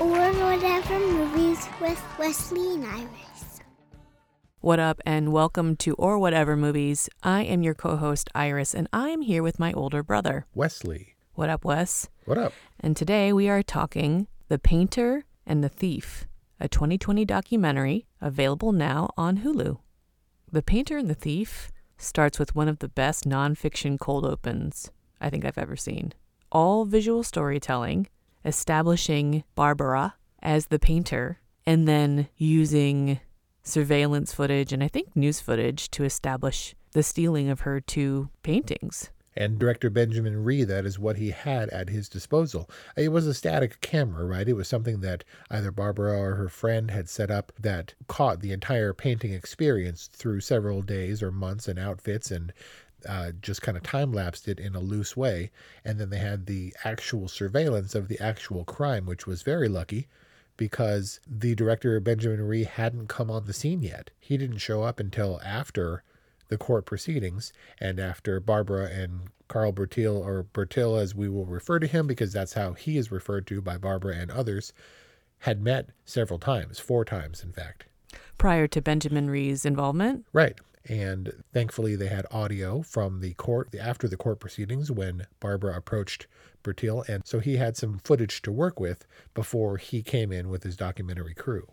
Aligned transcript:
Or 0.00 0.32
whatever 0.32 0.98
movies 0.98 1.68
with 1.78 2.02
Wesley 2.18 2.74
and 2.74 2.86
Iris. 2.86 3.60
What 4.60 4.80
up, 4.80 4.98
and 5.04 5.30
welcome 5.30 5.76
to 5.76 5.92
Or 5.96 6.18
Whatever 6.18 6.56
Movies. 6.56 7.10
I 7.22 7.42
am 7.42 7.62
your 7.62 7.74
co 7.74 7.96
host, 7.96 8.30
Iris, 8.34 8.74
and 8.74 8.88
I 8.94 9.10
am 9.10 9.20
here 9.20 9.42
with 9.42 9.58
my 9.58 9.74
older 9.74 10.02
brother, 10.02 10.46
Wesley. 10.54 11.16
What 11.34 11.50
up, 11.50 11.66
Wes? 11.66 12.08
What 12.24 12.38
up? 12.38 12.54
And 12.80 12.96
today 12.96 13.30
we 13.30 13.50
are 13.50 13.62
talking 13.62 14.26
The 14.48 14.58
Painter 14.58 15.24
and 15.46 15.62
the 15.62 15.68
Thief, 15.68 16.26
a 16.58 16.66
2020 16.66 17.26
documentary 17.26 18.06
available 18.22 18.72
now 18.72 19.10
on 19.18 19.40
Hulu. 19.40 19.80
The 20.50 20.62
Painter 20.62 20.96
and 20.96 21.10
the 21.10 21.14
Thief 21.14 21.70
starts 21.98 22.38
with 22.38 22.56
one 22.56 22.68
of 22.68 22.78
the 22.78 22.88
best 22.88 23.24
nonfiction 23.28 23.98
cold 24.00 24.24
opens 24.24 24.90
I 25.20 25.28
think 25.28 25.44
I've 25.44 25.58
ever 25.58 25.76
seen. 25.76 26.14
All 26.50 26.86
visual 26.86 27.22
storytelling, 27.22 28.08
establishing 28.44 29.44
Barbora 29.56 30.14
as 30.42 30.66
the 30.66 30.78
painter, 30.78 31.40
and 31.66 31.86
then 31.86 32.28
using 32.36 33.20
surveillance 33.62 34.32
footage 34.32 34.72
and 34.72 34.82
I 34.82 34.88
think 34.88 35.14
news 35.14 35.40
footage 35.40 35.90
to 35.92 36.04
establish 36.04 36.74
the 36.92 37.02
stealing 37.02 37.48
of 37.48 37.60
her 37.60 37.80
two 37.80 38.30
paintings. 38.42 39.10
And 39.36 39.58
director 39.58 39.90
Benjamin 39.90 40.42
Ree, 40.42 40.64
that 40.64 40.84
is 40.84 40.98
what 40.98 41.16
he 41.16 41.30
had 41.30 41.70
at 41.70 41.88
his 41.88 42.08
disposal. 42.08 42.68
It 42.96 43.12
was 43.12 43.28
a 43.28 43.34
static 43.34 43.80
camera, 43.80 44.24
right? 44.24 44.48
It 44.48 44.54
was 44.54 44.66
something 44.66 45.00
that 45.00 45.22
either 45.50 45.70
Barbora 45.70 46.18
or 46.18 46.34
her 46.34 46.48
friend 46.48 46.90
had 46.90 47.08
set 47.08 47.30
up 47.30 47.52
that 47.58 47.94
caught 48.08 48.40
the 48.40 48.52
entire 48.52 48.92
painting 48.92 49.32
experience 49.32 50.08
through 50.12 50.40
several 50.40 50.82
days 50.82 51.22
or 51.22 51.30
months 51.30 51.68
and 51.68 51.78
outfits 51.78 52.32
and 52.32 52.52
uh, 53.08 53.32
just 53.40 53.62
kind 53.62 53.76
of 53.76 53.82
time 53.82 54.12
lapsed 54.12 54.48
it 54.48 54.58
in 54.58 54.74
a 54.74 54.80
loose 54.80 55.16
way. 55.16 55.50
And 55.84 55.98
then 55.98 56.10
they 56.10 56.18
had 56.18 56.46
the 56.46 56.74
actual 56.84 57.28
surveillance 57.28 57.94
of 57.94 58.08
the 58.08 58.20
actual 58.20 58.64
crime, 58.64 59.06
which 59.06 59.26
was 59.26 59.42
very 59.42 59.68
lucky 59.68 60.08
because 60.56 61.20
the 61.26 61.54
director 61.54 61.98
Benjamin 62.00 62.42
Ree 62.42 62.64
hadn't 62.64 63.08
come 63.08 63.30
on 63.30 63.46
the 63.46 63.52
scene 63.52 63.82
yet. 63.82 64.10
He 64.18 64.36
didn't 64.36 64.58
show 64.58 64.82
up 64.82 65.00
until 65.00 65.40
after 65.42 66.02
the 66.48 66.58
court 66.58 66.84
proceedings 66.84 67.52
and 67.80 67.98
after 67.98 68.40
Barbora 68.40 68.92
and 68.92 69.30
Carl 69.48 69.72
Bertil, 69.72 70.16
or 70.16 70.44
Bertil 70.52 71.00
as 71.00 71.14
we 71.14 71.28
will 71.28 71.46
refer 71.46 71.78
to 71.78 71.86
him 71.86 72.06
because 72.06 72.32
that's 72.32 72.52
how 72.52 72.74
he 72.74 72.98
is 72.98 73.10
referred 73.10 73.46
to 73.46 73.62
by 73.62 73.78
Barbora 73.78 74.20
and 74.20 74.30
others, 74.30 74.72
had 75.40 75.62
met 75.62 75.90
several 76.04 76.38
times, 76.38 76.78
four 76.78 77.04
times 77.04 77.42
in 77.42 77.52
fact. 77.52 77.86
Prior 78.36 78.66
to 78.68 78.82
Benjamin 78.82 79.30
Ree's 79.30 79.64
involvement? 79.64 80.26
Right. 80.32 80.58
And 80.88 81.44
thankfully, 81.52 81.94
they 81.94 82.08
had 82.08 82.26
audio 82.30 82.82
from 82.82 83.20
the 83.20 83.34
court 83.34 83.74
after 83.78 84.08
the 84.08 84.16
court 84.16 84.40
proceedings 84.40 84.90
when 84.90 85.26
Barbora 85.40 85.76
approached 85.76 86.26
Bertil. 86.62 87.06
And 87.08 87.26
so 87.26 87.38
he 87.38 87.56
had 87.56 87.76
some 87.76 87.98
footage 87.98 88.42
to 88.42 88.52
work 88.52 88.80
with 88.80 89.06
before 89.34 89.76
he 89.76 90.02
came 90.02 90.32
in 90.32 90.48
with 90.48 90.62
his 90.62 90.76
documentary 90.76 91.34
crew. 91.34 91.68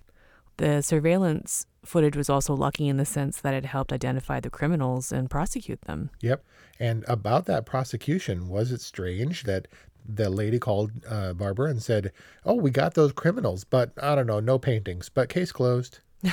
The 0.57 0.81
surveillance 0.81 1.67
footage 1.85 2.17
was 2.17 2.29
also 2.29 2.53
lucky 2.53 2.87
in 2.87 2.97
the 2.97 3.05
sense 3.05 3.39
that 3.41 3.53
it 3.53 3.65
helped 3.65 3.93
identify 3.93 4.39
the 4.39 4.49
criminals 4.49 5.11
and 5.11 5.29
prosecute 5.29 5.81
them. 5.81 6.09
Yep. 6.21 6.43
And 6.79 7.05
about 7.07 7.45
that 7.45 7.65
prosecution, 7.65 8.49
was 8.49 8.71
it 8.71 8.81
strange 8.81 9.43
that 9.43 9.67
the 10.07 10.29
lady 10.29 10.57
called 10.57 10.91
uh, 11.07 11.33
Barbora 11.33 11.69
and 11.69 11.83
said, 11.83 12.11
Oh, 12.45 12.55
we 12.55 12.71
got 12.71 12.93
those 12.95 13.11
criminals, 13.13 13.63
but 13.63 13.91
I 14.01 14.15
don't 14.15 14.27
know, 14.27 14.39
no 14.39 14.57
paintings, 14.57 15.09
but 15.09 15.29
case 15.29 15.51
closed? 15.51 15.99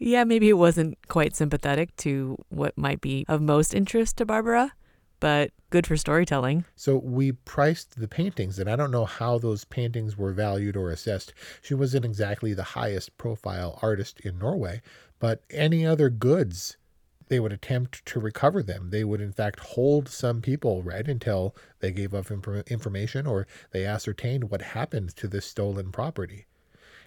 yeah, 0.00 0.24
maybe 0.24 0.48
it 0.48 0.54
wasn't 0.54 0.96
quite 1.08 1.36
sympathetic 1.36 1.94
to 1.96 2.36
what 2.48 2.76
might 2.76 3.02
be 3.02 3.26
of 3.28 3.42
most 3.42 3.74
interest 3.74 4.16
to 4.16 4.26
Barbora, 4.26 4.70
but 5.20 5.50
good 5.68 5.86
for 5.86 5.96
storytelling. 5.96 6.64
So 6.74 6.96
we 6.96 7.32
priced 7.32 8.00
the 8.00 8.08
paintings, 8.08 8.58
and 8.58 8.68
I 8.70 8.76
don't 8.76 8.90
know 8.90 9.04
how 9.04 9.38
those 9.38 9.66
paintings 9.66 10.16
were 10.16 10.32
valued 10.32 10.74
or 10.74 10.90
assessed. 10.90 11.34
She 11.60 11.74
wasn't 11.74 12.06
exactly 12.06 12.54
the 12.54 12.62
highest 12.62 13.16
profile 13.18 13.78
artist 13.82 14.20
in 14.20 14.38
Norway, 14.38 14.80
but 15.18 15.42
any 15.50 15.84
other 15.84 16.08
goods, 16.08 16.78
they 17.28 17.38
would 17.38 17.52
attempt 17.52 18.04
to 18.06 18.18
recover 18.18 18.62
them. 18.62 18.88
They 18.88 19.04
would, 19.04 19.20
in 19.20 19.32
fact, 19.32 19.60
hold 19.60 20.08
some 20.08 20.40
people, 20.40 20.82
right, 20.82 21.06
until 21.06 21.54
they 21.80 21.92
gave 21.92 22.14
up 22.14 22.30
inf- 22.30 22.66
information 22.68 23.26
or 23.26 23.46
they 23.70 23.84
ascertained 23.84 24.50
what 24.50 24.62
happened 24.62 25.14
to 25.16 25.28
this 25.28 25.44
stolen 25.44 25.92
property. 25.92 26.46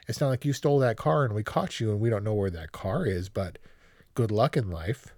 It's 0.07 0.19
not 0.19 0.29
like 0.29 0.45
you 0.45 0.53
stole 0.53 0.79
that 0.79 0.97
car 0.97 1.23
and 1.23 1.33
we 1.33 1.43
caught 1.43 1.79
you 1.79 1.91
and 1.91 1.99
we 1.99 2.09
don't 2.09 2.23
know 2.23 2.33
where 2.33 2.49
that 2.49 2.71
car 2.71 3.05
is, 3.05 3.29
but 3.29 3.57
good 4.15 4.31
luck 4.31 4.57
in 4.57 4.69
life. 4.69 5.13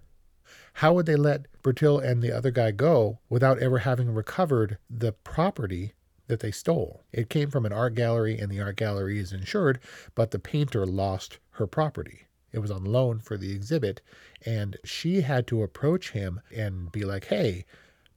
How 0.74 0.92
would 0.92 1.06
they 1.06 1.16
let 1.16 1.46
Bertil 1.62 2.04
and 2.04 2.22
the 2.22 2.32
other 2.32 2.50
guy 2.50 2.70
go 2.70 3.18
without 3.28 3.58
ever 3.58 3.78
having 3.78 4.12
recovered 4.12 4.78
the 4.90 5.12
property 5.12 5.94
that 6.28 6.40
they 6.40 6.50
stole? 6.50 7.02
It 7.12 7.30
came 7.30 7.50
from 7.50 7.66
an 7.66 7.72
art 7.72 7.94
gallery 7.94 8.38
and 8.38 8.50
the 8.50 8.60
art 8.60 8.76
gallery 8.76 9.18
is 9.18 9.32
insured, 9.32 9.80
but 10.14 10.30
the 10.30 10.38
painter 10.38 10.86
lost 10.86 11.38
her 11.52 11.66
property. 11.66 12.26
It 12.52 12.60
was 12.60 12.70
on 12.70 12.84
loan 12.84 13.18
for 13.18 13.36
the 13.36 13.52
exhibit, 13.52 14.00
and 14.44 14.76
she 14.84 15.22
had 15.22 15.46
to 15.48 15.62
approach 15.62 16.12
him 16.12 16.40
and 16.54 16.92
be 16.92 17.04
like, 17.04 17.26
hey, 17.26 17.64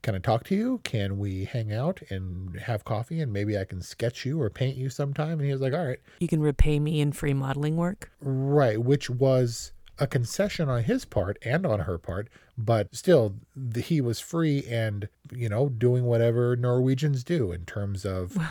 can 0.02 0.14
I 0.14 0.18
talk 0.18 0.44
to 0.44 0.54
you? 0.54 0.80
Can 0.84 1.18
we 1.18 1.44
hang 1.44 1.72
out 1.72 2.00
and 2.10 2.58
have 2.60 2.84
coffee 2.84 3.20
and 3.20 3.32
maybe 3.32 3.58
I 3.58 3.64
can 3.64 3.82
sketch 3.82 4.24
you 4.24 4.40
or 4.40 4.50
paint 4.50 4.76
you 4.76 4.88
sometime? 4.88 5.32
And 5.32 5.44
he 5.44 5.52
was 5.52 5.60
like, 5.60 5.74
all 5.74 5.86
right. 5.86 6.00
You 6.20 6.28
can 6.28 6.40
repay 6.40 6.78
me 6.80 7.00
in 7.00 7.12
free 7.12 7.34
modeling 7.34 7.76
work? 7.76 8.10
Right, 8.20 8.80
which 8.80 9.10
was 9.10 9.72
a 9.98 10.06
concession 10.06 10.68
on 10.68 10.84
his 10.84 11.04
part 11.04 11.38
and 11.44 11.66
on 11.66 11.80
her 11.80 11.98
part, 11.98 12.28
but 12.56 12.94
still, 12.94 13.34
the, 13.54 13.80
he 13.80 14.00
was 14.00 14.18
free 14.18 14.64
and, 14.68 15.08
you 15.32 15.48
know, 15.48 15.68
doing 15.68 16.04
whatever 16.04 16.56
Norwegians 16.56 17.22
do 17.22 17.52
in 17.52 17.64
terms 17.66 18.04
of. 18.04 18.36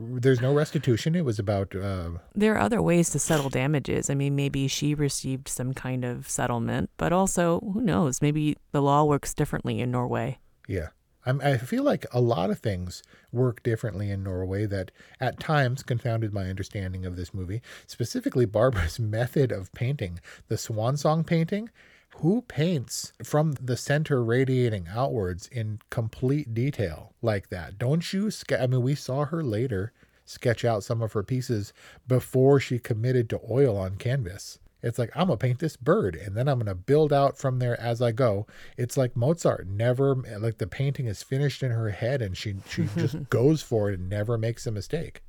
There's 0.00 0.40
no 0.40 0.54
restitution. 0.54 1.14
It 1.14 1.24
was 1.24 1.38
about. 1.38 1.76
Uh, 1.76 2.12
there 2.34 2.54
are 2.54 2.60
other 2.60 2.80
ways 2.80 3.10
to 3.10 3.18
settle 3.18 3.50
damages. 3.50 4.08
I 4.08 4.14
mean, 4.14 4.34
maybe 4.34 4.66
she 4.66 4.94
received 4.94 5.48
some 5.48 5.74
kind 5.74 6.02
of 6.02 6.28
settlement, 6.30 6.88
but 6.96 7.12
also, 7.12 7.60
who 7.60 7.82
knows? 7.82 8.22
Maybe 8.22 8.56
the 8.72 8.80
law 8.80 9.04
works 9.04 9.34
differently 9.34 9.80
in 9.80 9.90
Norway. 9.90 10.38
Yeah. 10.66 10.88
I'm, 11.24 11.40
I 11.40 11.56
feel 11.56 11.84
like 11.84 12.04
a 12.12 12.20
lot 12.20 12.50
of 12.50 12.58
things 12.58 13.02
work 13.30 13.62
differently 13.62 14.10
in 14.10 14.24
Norway 14.24 14.66
that 14.66 14.90
at 15.20 15.38
times 15.38 15.84
confounded 15.84 16.34
my 16.34 16.50
understanding 16.50 17.06
of 17.06 17.14
this 17.14 17.32
movie, 17.32 17.62
specifically 17.86 18.44
Barbora's 18.44 18.98
method 19.00 19.52
of 19.52 19.72
painting. 19.72 20.20
The 20.48 20.58
swan 20.58 20.96
song 20.96 21.22
painting, 21.22 21.70
who 22.16 22.42
paints 22.42 23.12
from 23.22 23.52
the 23.52 23.76
center 23.76 24.22
radiating 24.22 24.88
outwards 24.92 25.46
in 25.48 25.78
complete 25.90 26.54
detail 26.54 27.14
like 27.22 27.48
that? 27.50 27.78
Don't 27.78 28.12
you? 28.12 28.30
Ske- 28.30 28.52
I 28.60 28.66
mean, 28.66 28.82
we 28.82 28.94
saw 28.96 29.24
her 29.24 29.44
later 29.44 29.92
sketch 30.24 30.64
out 30.64 30.84
some 30.84 31.02
of 31.02 31.12
her 31.12 31.22
pieces 31.22 31.72
before 32.06 32.58
she 32.58 32.78
committed 32.78 33.28
to 33.30 33.40
oil 33.50 33.76
on 33.76 33.96
canvas. 33.96 34.58
It's 34.82 34.98
like, 34.98 35.10
I'm 35.14 35.28
going 35.28 35.38
to 35.38 35.46
paint 35.46 35.58
this 35.60 35.76
bird 35.76 36.16
and 36.16 36.36
then 36.36 36.48
I'm 36.48 36.58
going 36.58 36.66
to 36.66 36.74
build 36.74 37.12
out 37.12 37.38
from 37.38 37.58
there 37.58 37.80
as 37.80 38.02
I 38.02 38.12
go. 38.12 38.46
It's 38.76 38.96
like 38.96 39.14
Mozart 39.16 39.66
never, 39.68 40.14
like 40.38 40.58
the 40.58 40.66
painting 40.66 41.06
is 41.06 41.22
finished 41.22 41.62
in 41.62 41.70
her 41.70 41.90
head 41.90 42.20
and 42.20 42.36
she, 42.36 42.56
she 42.68 42.88
just 42.96 43.28
goes 43.30 43.62
for 43.62 43.90
it 43.90 43.98
and 43.98 44.08
never 44.08 44.36
makes 44.36 44.66
a 44.66 44.72
mistake. 44.72 45.22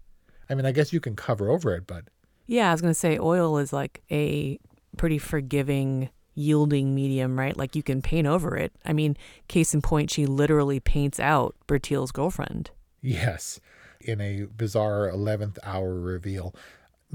I 0.50 0.56
mean, 0.56 0.66
I 0.66 0.72
guess 0.72 0.92
you 0.92 1.00
can 1.00 1.16
cover 1.16 1.50
over 1.50 1.76
it, 1.76 1.86
but. 1.88 2.06
Yeah, 2.48 2.70
I 2.70 2.72
was 2.74 2.82
going 2.82 2.92
to 2.92 3.00
say 3.00 3.18
oil 3.20 3.58
is 3.58 3.72
like 3.72 4.02
a 4.12 4.60
pretty 4.98 5.18
forgiving, 5.18 6.10
yielding 6.34 6.94
medium, 6.94 7.40
right? 7.40 7.56
Like 7.56 7.76
you 7.76 7.84
can 7.84 8.02
paint 8.02 8.28
over 8.28 8.58
it. 8.58 8.74
I 8.84 8.92
mean, 8.94 9.16
case 9.48 9.74
in 9.74 9.82
point, 9.82 10.12
she 10.12 10.26
literally 10.26 10.80
paints 10.80 11.20
out 11.20 11.56
Bertil's 11.68 12.12
girlfriend. 12.12 12.72
Yes. 13.02 13.60
in 14.02 14.20
a 14.20 14.44
bizarre 14.46 15.10
11th 15.10 15.58
hour 15.64 15.94
reveal. 15.94 16.54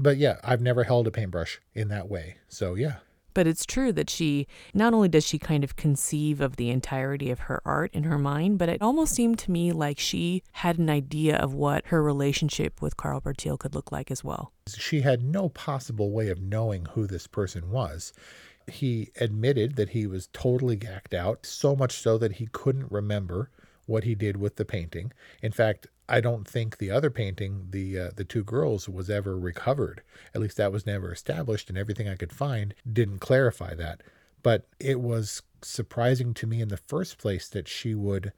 But 0.01 0.17
yeah, 0.17 0.37
I've 0.43 0.61
never 0.61 0.85
held 0.85 1.07
a 1.07 1.11
paintbrush 1.11 1.59
in 1.73 1.89
that 1.89 2.09
way. 2.09 2.37
So 2.47 2.75
yeah. 2.75 2.95
But 3.33 3.45
it's 3.45 3.65
true 3.65 3.91
that 3.91 4.09
she 4.09 4.47
not 4.73 4.93
only 4.93 5.07
does 5.07 5.27
she 5.27 5.37
kind 5.37 5.63
of 5.63 5.75
conceive 5.75 6.41
of 6.41 6.55
the 6.55 6.69
entirety 6.69 7.29
of 7.29 7.41
her 7.41 7.61
art 7.63 7.93
in 7.93 8.03
her 8.03 8.17
mind, 8.17 8.57
but 8.57 8.69
it 8.69 8.81
almost 8.81 9.13
seemed 9.13 9.37
to 9.39 9.51
me 9.51 9.71
like 9.71 9.99
she 9.99 10.41
had 10.53 10.79
an 10.79 10.89
idea 10.89 11.37
of 11.37 11.53
what 11.53 11.85
her 11.87 12.01
relationship 12.01 12.81
with 12.81 12.97
Carl 12.97 13.21
Bertil 13.21 13.59
could 13.59 13.75
look 13.75 13.91
like 13.91 14.09
as 14.09 14.23
well. 14.23 14.51
She 14.67 15.01
had 15.01 15.21
no 15.21 15.49
possible 15.49 16.11
way 16.11 16.29
of 16.29 16.41
knowing 16.41 16.85
who 16.85 17.05
this 17.05 17.27
person 17.27 17.69
was. 17.69 18.13
He 18.67 19.11
admitted 19.19 19.75
that 19.75 19.89
he 19.89 20.07
was 20.07 20.27
totally 20.33 20.75
gacked 20.75 21.13
out, 21.13 21.45
so 21.45 21.75
much 21.75 21.93
so 21.93 22.17
that 22.17 22.33
he 22.33 22.47
couldn't 22.47 22.91
remember 22.91 23.51
what 23.85 24.05
he 24.05 24.15
did 24.15 24.37
with 24.37 24.55
the 24.55 24.65
painting. 24.65 25.11
In 25.41 25.51
fact, 25.51 25.87
I 26.11 26.21
don't 26.21 26.47
think 26.47 26.77
the 26.77 26.89
other 26.89 27.11
painting, 27.11 27.67
the 27.69 27.99
uh, 27.99 28.09
the 28.15 28.23
two 28.23 28.43
girls, 28.43 28.89
was 28.89 29.11
ever 29.11 29.37
recovered. 29.37 30.01
At 30.33 30.41
least 30.41 30.57
that 30.57 30.71
was 30.71 30.85
never 30.85 31.13
established, 31.13 31.69
and 31.69 31.77
everything 31.77 32.09
I 32.09 32.15
could 32.15 32.33
find 32.33 32.73
didn't 32.91 33.19
clarify 33.19 33.75
that. 33.75 34.01
But 34.41 34.67
it 34.79 35.01
was 35.01 35.43
surprising 35.61 36.33
to 36.33 36.47
me 36.47 36.61
in 36.61 36.69
the 36.69 36.77
first 36.77 37.19
place 37.19 37.47
that 37.49 37.67
she 37.67 37.93
would 37.93 38.33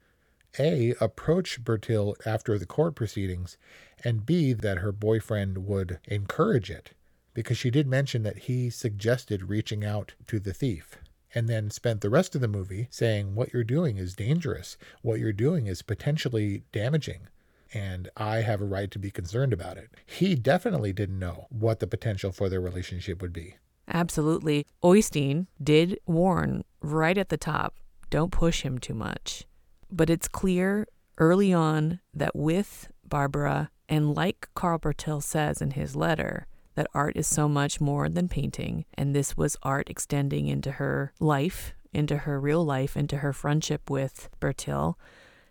a 0.58 0.94
approach 1.00 1.64
Bertil 1.64 2.14
after 2.26 2.58
the 2.58 2.66
court 2.66 2.94
proceedings, 2.94 3.56
and 4.04 4.26
b 4.26 4.52
that 4.52 4.78
her 4.78 4.92
boyfriend 4.92 5.64
would 5.66 5.98
encourage 6.04 6.70
it, 6.70 6.92
because 7.32 7.56
she 7.56 7.70
did 7.70 7.86
mention 7.86 8.22
that 8.22 8.40
he 8.40 8.68
suggested 8.68 9.48
reaching 9.48 9.82
out 9.82 10.12
to 10.26 10.38
the 10.38 10.52
thief 10.52 10.98
and 11.34 11.48
then 11.48 11.70
spent 11.70 12.02
the 12.02 12.10
rest 12.10 12.34
of 12.34 12.42
the 12.42 12.48
movie 12.48 12.88
saying 12.90 13.34
what 13.34 13.54
you're 13.54 13.64
doing 13.64 13.96
is 13.96 14.14
dangerous, 14.14 14.76
what 15.00 15.18
you're 15.18 15.32
doing 15.32 15.66
is 15.66 15.80
potentially 15.80 16.64
damaging 16.72 17.28
and 17.74 18.08
I 18.16 18.36
have 18.42 18.60
a 18.60 18.66
right 18.66 18.90
to 18.90 18.98
be 18.98 19.10
concerned 19.10 19.52
about 19.52 19.76
it. 19.76 19.90
He 20.06 20.34
definitely 20.34 20.92
didn't 20.92 21.18
know 21.18 21.46
what 21.50 21.80
the 21.80 21.86
potential 21.86 22.32
for 22.32 22.48
their 22.48 22.60
relationship 22.60 23.22
would 23.22 23.32
be. 23.32 23.56
Absolutely. 23.88 24.66
Oystein 24.82 25.46
did 25.62 25.98
warn 26.06 26.64
right 26.80 27.18
at 27.18 27.28
the 27.28 27.36
top 27.36 27.76
don't 28.10 28.30
push 28.30 28.62
him 28.62 28.78
too 28.78 28.94
much. 28.94 29.44
But 29.90 30.10
it's 30.10 30.28
clear 30.28 30.86
early 31.18 31.52
on 31.52 32.00
that 32.12 32.36
with 32.36 32.88
Barbora, 33.08 33.68
and 33.88 34.14
like 34.14 34.48
Carl 34.54 34.78
Bertil 34.78 35.22
says 35.22 35.62
in 35.62 35.72
his 35.72 35.96
letter, 35.96 36.46
that 36.74 36.86
art 36.94 37.16
is 37.16 37.26
so 37.26 37.48
much 37.48 37.80
more 37.80 38.08
than 38.08 38.28
painting, 38.28 38.84
and 38.94 39.14
this 39.14 39.36
was 39.36 39.56
art 39.62 39.90
extending 39.90 40.46
into 40.46 40.72
her 40.72 41.12
life, 41.20 41.74
into 41.92 42.18
her 42.18 42.40
real 42.40 42.64
life, 42.64 42.96
into 42.96 43.18
her 43.18 43.32
friendship 43.32 43.90
with 43.90 44.28
Bertil. 44.40 44.94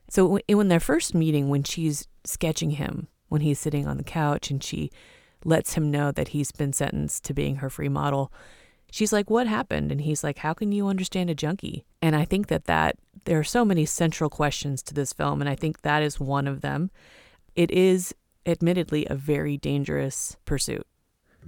So 0.10 0.40
when 0.50 0.68
their 0.68 0.80
first 0.80 1.14
meeting, 1.14 1.50
when 1.50 1.64
she's 1.64 2.08
sketching 2.24 2.72
him, 2.72 3.08
when 3.30 3.42
he's 3.42 3.60
sitting 3.60 3.88
on 3.88 3.98
the 3.98 4.04
couch 4.04 4.52
and 4.52 4.64
she 4.64 4.92
lets 5.44 5.74
him 5.74 5.90
know 5.90 6.12
that 6.12 6.30
he's 6.30 6.52
been 6.52 6.74
sentenced 6.74 7.24
to 7.26 7.34
being 7.34 7.58
her 7.58 7.70
free 7.70 7.90
model, 7.90 8.32
she's 8.92 9.14
like, 9.14 9.30
"What 9.30 9.48
happened?" 9.48 9.92
And 9.92 10.02
he's 10.02 10.24
like, 10.24 10.40
"How 10.40 10.54
can 10.54 10.72
you 10.72 10.88
understand 10.88 11.30
a 11.30 11.36
junkie?" 11.36 11.86
And 12.02 12.16
I 12.16 12.26
think 12.26 12.48
that 12.48 12.66
that 12.66 12.98
there 13.26 13.40
are 13.40 13.44
so 13.44 13.64
many 13.66 13.86
central 13.86 14.30
questions 14.30 14.84
to 14.84 14.94
this 14.94 15.14
film, 15.14 15.42
and 15.42 15.50
I 15.50 15.56
think 15.56 15.82
that 15.82 16.04
is 16.04 16.20
one 16.20 16.48
of 16.48 16.62
them. 16.62 16.92
It 17.56 17.72
is 17.72 18.14
admittedly 18.46 19.06
a 19.10 19.16
very 19.16 19.58
dangerous 19.58 20.36
pursuit. 20.46 20.86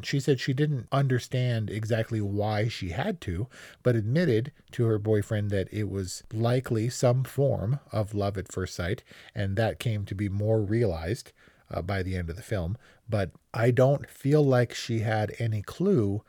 She 0.02 0.20
said 0.20 0.40
she 0.40 0.54
didn't 0.54 0.88
understand 0.92 1.70
exactly 1.70 2.20
why 2.20 2.68
she 2.68 2.90
had 2.90 3.22
to, 3.22 3.48
but 3.84 3.96
admitted 3.96 4.52
to 4.72 4.86
her 4.86 4.98
boyfriend 4.98 5.52
that 5.52 5.68
it 5.72 5.90
was 5.90 6.24
likely 6.34 6.90
some 6.90 7.24
form 7.24 7.80
of 7.92 8.16
love 8.16 8.38
at 8.38 8.52
first 8.52 8.76
sight, 8.76 9.04
and 9.36 9.56
that 9.56 9.80
came 9.80 10.06
to 10.06 10.16
be 10.16 10.30
more 10.30 10.62
realized 10.62 11.32
uh, 11.70 11.82
by 11.82 12.04
the 12.04 12.16
end 12.16 12.30
of 12.30 12.36
the 12.36 12.42
film. 12.42 12.78
But 13.10 13.32
I 13.54 13.72
don't 13.72 14.10
feel 14.10 14.44
like 14.44 14.74
she 14.74 15.00
had 15.00 15.36
any 15.40 15.62
clue, 15.62 16.24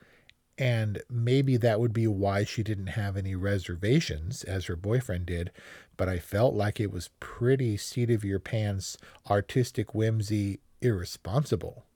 and 0.59 1.03
maybe 1.09 1.57
that 1.57 1.81
would 1.81 1.93
be 1.93 2.07
why 2.07 2.45
she 2.45 2.63
didn't 2.63 2.89
have 2.89 3.17
any 3.17 3.35
reservations, 3.35 4.45
as 4.45 4.67
her 4.67 4.77
boyfriend 4.77 5.27
did. 5.27 5.51
But 5.97 6.09
I 6.09 6.19
felt 6.19 6.55
like 6.55 6.81
it 6.81 6.93
was 6.93 7.11
pretty 7.21 7.77
seat 7.77 8.11
of 8.11 8.25
your 8.25 8.41
pants, 8.41 8.99
artistic 9.31 9.95
whimsy, 9.95 10.61
irresponsible. 10.81 11.87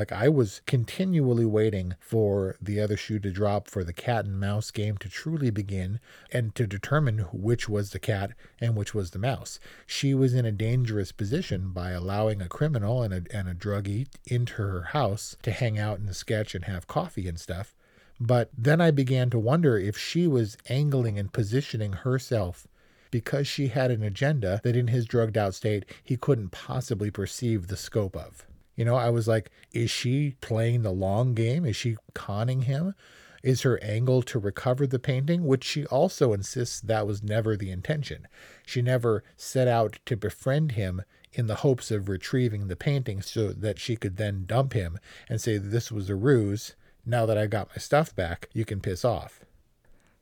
Like 0.00 0.12
I 0.12 0.30
was 0.30 0.62
continually 0.64 1.44
waiting 1.44 1.94
for 2.00 2.56
the 2.58 2.80
other 2.80 2.96
shoe 2.96 3.18
to 3.18 3.30
drop 3.30 3.68
for 3.68 3.84
the 3.84 3.92
cat 3.92 4.24
and 4.24 4.40
mouse 4.40 4.70
game 4.70 4.96
to 4.96 5.10
truly 5.10 5.50
begin 5.50 6.00
and 6.32 6.54
to 6.54 6.66
determine 6.66 7.18
which 7.34 7.68
was 7.68 7.90
the 7.90 7.98
cat 7.98 8.30
and 8.62 8.74
which 8.74 8.94
was 8.94 9.10
the 9.10 9.18
mouse. 9.18 9.60
She 9.86 10.14
was 10.14 10.32
in 10.32 10.46
a 10.46 10.52
dangerous 10.52 11.12
position 11.12 11.72
by 11.72 11.90
allowing 11.90 12.40
a 12.40 12.48
criminal 12.48 13.02
and 13.02 13.12
a, 13.12 13.36
and 13.36 13.46
a 13.46 13.52
druggie 13.52 14.06
into 14.24 14.54
her 14.54 14.84
house 14.94 15.36
to 15.42 15.50
hang 15.50 15.78
out 15.78 15.98
and 15.98 16.16
sketch 16.16 16.54
and 16.54 16.64
have 16.64 16.86
coffee 16.86 17.28
and 17.28 17.38
stuff. 17.38 17.74
But 18.18 18.48
then 18.56 18.80
I 18.80 18.92
began 18.92 19.28
to 19.28 19.38
wonder 19.38 19.76
if 19.76 19.98
she 19.98 20.26
was 20.26 20.56
angling 20.70 21.18
and 21.18 21.30
positioning 21.30 21.92
herself 21.92 22.66
because 23.10 23.46
she 23.46 23.68
had 23.68 23.90
an 23.90 24.02
agenda 24.02 24.62
that 24.64 24.76
in 24.76 24.86
his 24.86 25.04
drugged 25.04 25.36
out 25.36 25.54
state 25.54 25.84
he 26.02 26.16
couldn't 26.16 26.52
possibly 26.52 27.10
perceive 27.10 27.66
the 27.66 27.76
scope 27.76 28.16
of. 28.16 28.46
You 28.80 28.86
know, 28.86 28.96
I 28.96 29.10
was 29.10 29.28
like, 29.28 29.50
is 29.74 29.90
she 29.90 30.36
playing 30.40 30.80
the 30.80 30.90
long 30.90 31.34
game? 31.34 31.66
Is 31.66 31.76
she 31.76 31.98
conning 32.14 32.62
him? 32.62 32.94
Is 33.42 33.60
her 33.60 33.78
angle 33.84 34.22
to 34.22 34.38
recover 34.38 34.86
the 34.86 34.98
painting, 34.98 35.44
which 35.44 35.64
she 35.64 35.84
also 35.88 36.32
insists 36.32 36.80
that 36.80 37.06
was 37.06 37.22
never 37.22 37.58
the 37.58 37.70
intention. 37.70 38.26
She 38.64 38.80
never 38.80 39.22
set 39.36 39.68
out 39.68 39.98
to 40.06 40.16
befriend 40.16 40.72
him 40.72 41.02
in 41.30 41.46
the 41.46 41.56
hopes 41.56 41.90
of 41.90 42.08
retrieving 42.08 42.68
the 42.68 42.74
painting 42.74 43.20
so 43.20 43.52
that 43.52 43.78
she 43.78 43.96
could 43.96 44.16
then 44.16 44.44
dump 44.46 44.72
him 44.72 44.98
and 45.28 45.42
say 45.42 45.58
this 45.58 45.92
was 45.92 46.08
a 46.08 46.16
ruse. 46.16 46.74
Now 47.04 47.26
that 47.26 47.36
I 47.36 47.48
got 47.48 47.68
my 47.68 47.76
stuff 47.76 48.16
back, 48.16 48.48
you 48.54 48.64
can 48.64 48.80
piss 48.80 49.04
off. 49.04 49.44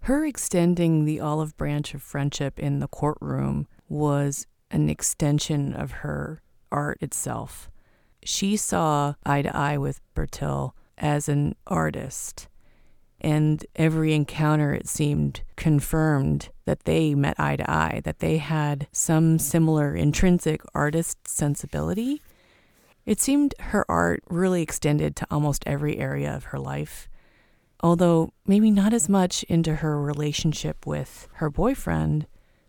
Her 0.01 0.27
extending 0.27 1.05
the 1.05 1.21
olive 1.21 1.57
branch 1.57 1.95
of 1.95 2.03
friendship 2.03 2.59
in 2.59 2.81
the 2.81 2.89
courtroom 2.89 3.69
was 3.89 4.49
an 4.69 4.91
extension 4.91 5.75
of 5.75 5.93
her 6.03 6.43
art 6.73 6.99
itself 7.01 7.71
she 8.29 8.59
saw 8.59 9.15
eye 9.25 9.41
to 9.41 9.57
eye 9.57 9.79
with 9.79 10.03
Bertil 10.15 10.73
as 10.99 11.31
an 11.31 11.57
artist. 11.67 12.47
And 13.23 13.65
every 13.75 14.13
encounter, 14.13 14.75
it 14.75 14.87
seemed, 14.87 15.41
confirmed 15.57 16.51
that 16.67 16.85
they 16.85 17.15
met 17.15 17.41
eye 17.41 17.57
to 17.57 17.69
eye, 17.69 18.03
that 18.05 18.19
they 18.19 18.37
had 18.37 18.87
some 18.93 19.39
similar 19.39 19.97
intrinsic 19.97 20.61
artist 20.75 21.27
sensibility. 21.27 22.21
It 23.07 23.19
seemed 23.19 23.55
her 23.59 23.91
art 23.91 24.23
really 24.29 24.61
extended 24.61 25.17
to 25.17 25.27
almost 25.31 25.65
every 25.67 25.97
area 25.97 26.37
of 26.37 26.45
her 26.45 26.59
life, 26.59 27.09
although 27.81 28.35
maybe 28.47 28.71
not 28.71 28.93
as 28.93 29.09
much 29.09 29.43
into 29.45 29.77
her 29.77 29.99
relationship 29.99 30.87
with 30.87 31.29
her 31.37 31.49
boyfriend, 31.49 32.27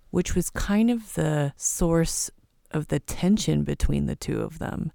which 0.09 0.35
was 0.35 0.49
kind 0.49 0.89
of 0.89 1.15
the 1.15 1.51
source 1.57 2.31
of 2.71 2.87
the 2.87 3.01
tension 3.01 3.65
between 3.65 4.05
the 4.05 4.15
two 4.15 4.41
of 4.41 4.59
them 4.59 4.93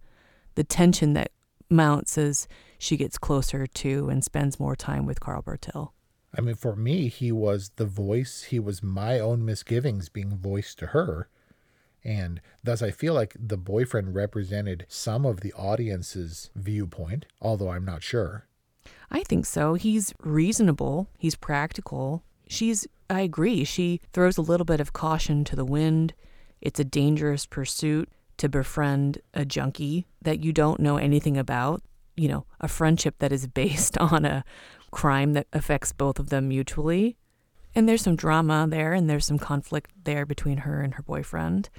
the 0.54 0.64
tension 0.64 1.12
that 1.14 1.30
mounts 1.70 2.18
as 2.18 2.46
she 2.78 2.96
gets 2.96 3.18
closer 3.18 3.66
to 3.66 4.08
and 4.08 4.24
spends 4.24 4.60
more 4.60 4.76
time 4.76 5.06
with 5.06 5.20
Carl 5.20 5.42
Bertil. 5.42 5.90
I 6.36 6.40
mean, 6.40 6.56
for 6.56 6.74
me, 6.74 7.08
he 7.08 7.30
was 7.30 7.70
the 7.76 7.86
voice. 7.86 8.44
He 8.44 8.58
was 8.58 8.82
my 8.82 9.18
own 9.20 9.44
misgivings 9.44 10.08
being 10.08 10.36
voiced 10.36 10.78
to 10.80 10.86
her. 10.88 11.28
And 12.02 12.40
thus, 12.62 12.82
I 12.82 12.90
feel 12.90 13.14
like 13.14 13.34
the 13.38 13.56
boyfriend 13.56 14.14
represented 14.14 14.84
some 14.88 15.24
of 15.24 15.40
the 15.40 15.52
audience's 15.54 16.50
viewpoint, 16.54 17.26
although 17.40 17.70
I'm 17.70 17.84
not 17.84 18.02
sure. 18.02 18.46
I 19.10 19.22
think 19.22 19.46
so. 19.46 19.74
He's 19.74 20.12
reasonable, 20.22 21.08
he's 21.16 21.36
practical. 21.36 22.22
She's, 22.46 22.86
I 23.08 23.20
agree, 23.20 23.64
she 23.64 24.00
throws 24.12 24.36
a 24.36 24.42
little 24.42 24.66
bit 24.66 24.80
of 24.80 24.92
caution 24.92 25.44
to 25.44 25.56
the 25.56 25.64
wind. 25.64 26.12
It's 26.60 26.80
a 26.80 26.84
dangerous 26.84 27.46
pursuit 27.46 28.10
to 28.38 28.48
befriend 28.48 29.18
a 29.32 29.44
junkie 29.44 30.06
that 30.22 30.42
you 30.42 30.52
don't 30.52 30.80
know 30.80 30.96
anything 30.96 31.36
about, 31.36 31.82
you 32.16 32.28
know, 32.28 32.46
a 32.60 32.68
friendship 32.68 33.16
that 33.18 33.32
is 33.32 33.46
based 33.46 33.98
on 33.98 34.24
a 34.24 34.44
crime 34.90 35.32
that 35.32 35.46
affects 35.52 35.92
both 35.92 36.18
of 36.18 36.30
them 36.30 36.48
mutually. 36.48 37.16
And 37.74 37.88
there's 37.88 38.02
some 38.02 38.16
drama 38.16 38.66
there 38.68 38.92
and 38.92 39.10
there's 39.10 39.26
some 39.26 39.38
conflict 39.38 39.90
there 40.04 40.24
between 40.24 40.58
her 40.58 40.80
and 40.80 40.94
her 40.94 41.02
boyfriend. 41.02 41.70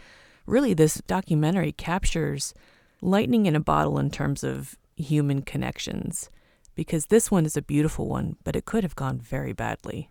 Really, 0.45 0.73
this 0.73 1.01
documentary 1.07 1.71
captures 1.71 2.53
lightning 3.01 3.45
in 3.45 3.55
a 3.55 3.61
bottle 3.61 3.97
in 3.97 4.11
terms 4.11 4.43
of 4.43 4.77
human 4.95 5.41
connections 5.41 6.29
because 6.75 7.07
this 7.07 7.31
one 7.31 7.45
is 7.45 7.57
a 7.57 7.61
beautiful 7.61 8.07
one, 8.07 8.35
but 8.43 8.55
it 8.55 8.65
could 8.65 8.83
have 8.83 8.95
gone 8.95 9.19
very 9.19 9.53
badly. 9.53 10.09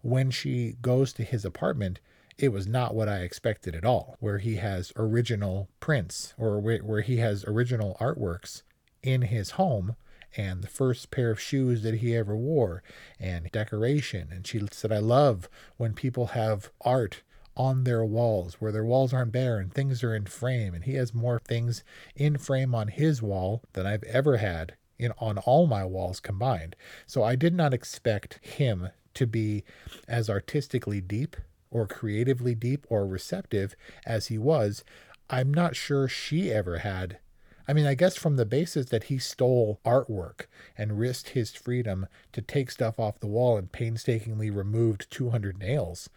When 0.00 0.30
she 0.30 0.76
goes 0.80 1.12
to 1.14 1.22
his 1.22 1.44
apartment, 1.44 2.00
it 2.38 2.48
was 2.48 2.66
not 2.66 2.94
what 2.94 3.08
I 3.08 3.18
expected 3.18 3.74
at 3.74 3.84
all, 3.84 4.16
where 4.20 4.38
he 4.38 4.56
has 4.56 4.92
original 4.96 5.68
prints 5.80 6.34
or 6.36 6.58
where 6.60 7.00
he 7.00 7.18
has 7.18 7.44
original 7.44 7.96
artworks 8.00 8.62
in 9.02 9.22
his 9.22 9.52
home 9.52 9.96
and 10.36 10.62
the 10.62 10.68
first 10.68 11.10
pair 11.10 11.30
of 11.30 11.40
shoes 11.40 11.82
that 11.82 11.96
he 11.96 12.16
ever 12.16 12.36
wore 12.36 12.82
and 13.20 13.50
decoration. 13.52 14.28
And 14.32 14.46
she 14.46 14.60
said, 14.72 14.90
I 14.90 14.98
love 14.98 15.48
when 15.76 15.94
people 15.94 16.28
have 16.28 16.70
art 16.80 17.22
on 17.56 17.84
their 17.84 18.04
walls, 18.04 18.54
where 18.54 18.72
their 18.72 18.84
walls 18.84 19.12
aren't 19.12 19.30
bare 19.32 19.58
and 19.58 19.72
things 19.72 20.02
are 20.02 20.14
in 20.14 20.26
frame. 20.26 20.74
And 20.74 20.84
he 20.84 20.94
has 20.94 21.14
more 21.14 21.40
things 21.44 21.84
in 22.16 22.36
frame 22.36 22.74
on 22.74 22.88
his 22.88 23.22
wall 23.22 23.62
than 23.74 23.86
I've 23.86 24.02
ever 24.04 24.38
had 24.38 24.74
in 24.98 25.12
on 25.18 25.38
all 25.38 25.66
my 25.66 25.84
walls 25.84 26.18
combined. 26.20 26.74
So 27.06 27.22
I 27.22 27.36
did 27.36 27.54
not 27.54 27.74
expect 27.74 28.44
him 28.44 28.88
to 29.14 29.26
be 29.26 29.62
as 30.08 30.28
artistically 30.28 31.00
deep 31.00 31.36
or 31.74 31.86
creatively 31.86 32.54
deep 32.54 32.86
or 32.88 33.06
receptive 33.06 33.76
as 34.06 34.28
he 34.28 34.38
was. 34.38 34.82
I'm 35.28 35.52
not 35.52 35.76
sure 35.76 36.08
she 36.08 36.50
ever 36.50 36.78
had 36.78 37.18
I 37.66 37.72
mean, 37.72 37.86
I 37.86 37.94
guess 37.94 38.16
from 38.16 38.36
the 38.36 38.44
basis 38.44 38.86
that 38.86 39.04
he 39.04 39.18
stole 39.18 39.80
artwork 39.84 40.46
and 40.76 40.98
risked 40.98 41.30
his 41.30 41.52
freedom 41.52 42.06
to 42.32 42.42
take 42.42 42.70
stuff 42.70 42.98
off 42.98 43.20
the 43.20 43.26
wall 43.26 43.56
and 43.56 43.72
painstakingly 43.72 44.50
removed 44.50 45.10
200 45.10 45.58
nails 45.58 46.10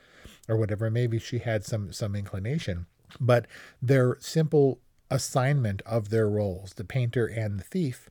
or 0.50 0.58
whatever, 0.58 0.90
maybe 0.90 1.20
she 1.20 1.40
had 1.40 1.64
some 1.64 1.94
some 1.94 2.16
inclination. 2.16 2.86
But 3.20 3.48
their 3.82 4.18
simple 4.20 4.80
assignment 5.10 5.82
of 5.84 6.10
their 6.10 6.30
roles, 6.30 6.74
the 6.74 6.84
painter 6.84 7.26
and 7.26 7.60
the 7.60 7.64
thief, 7.64 8.10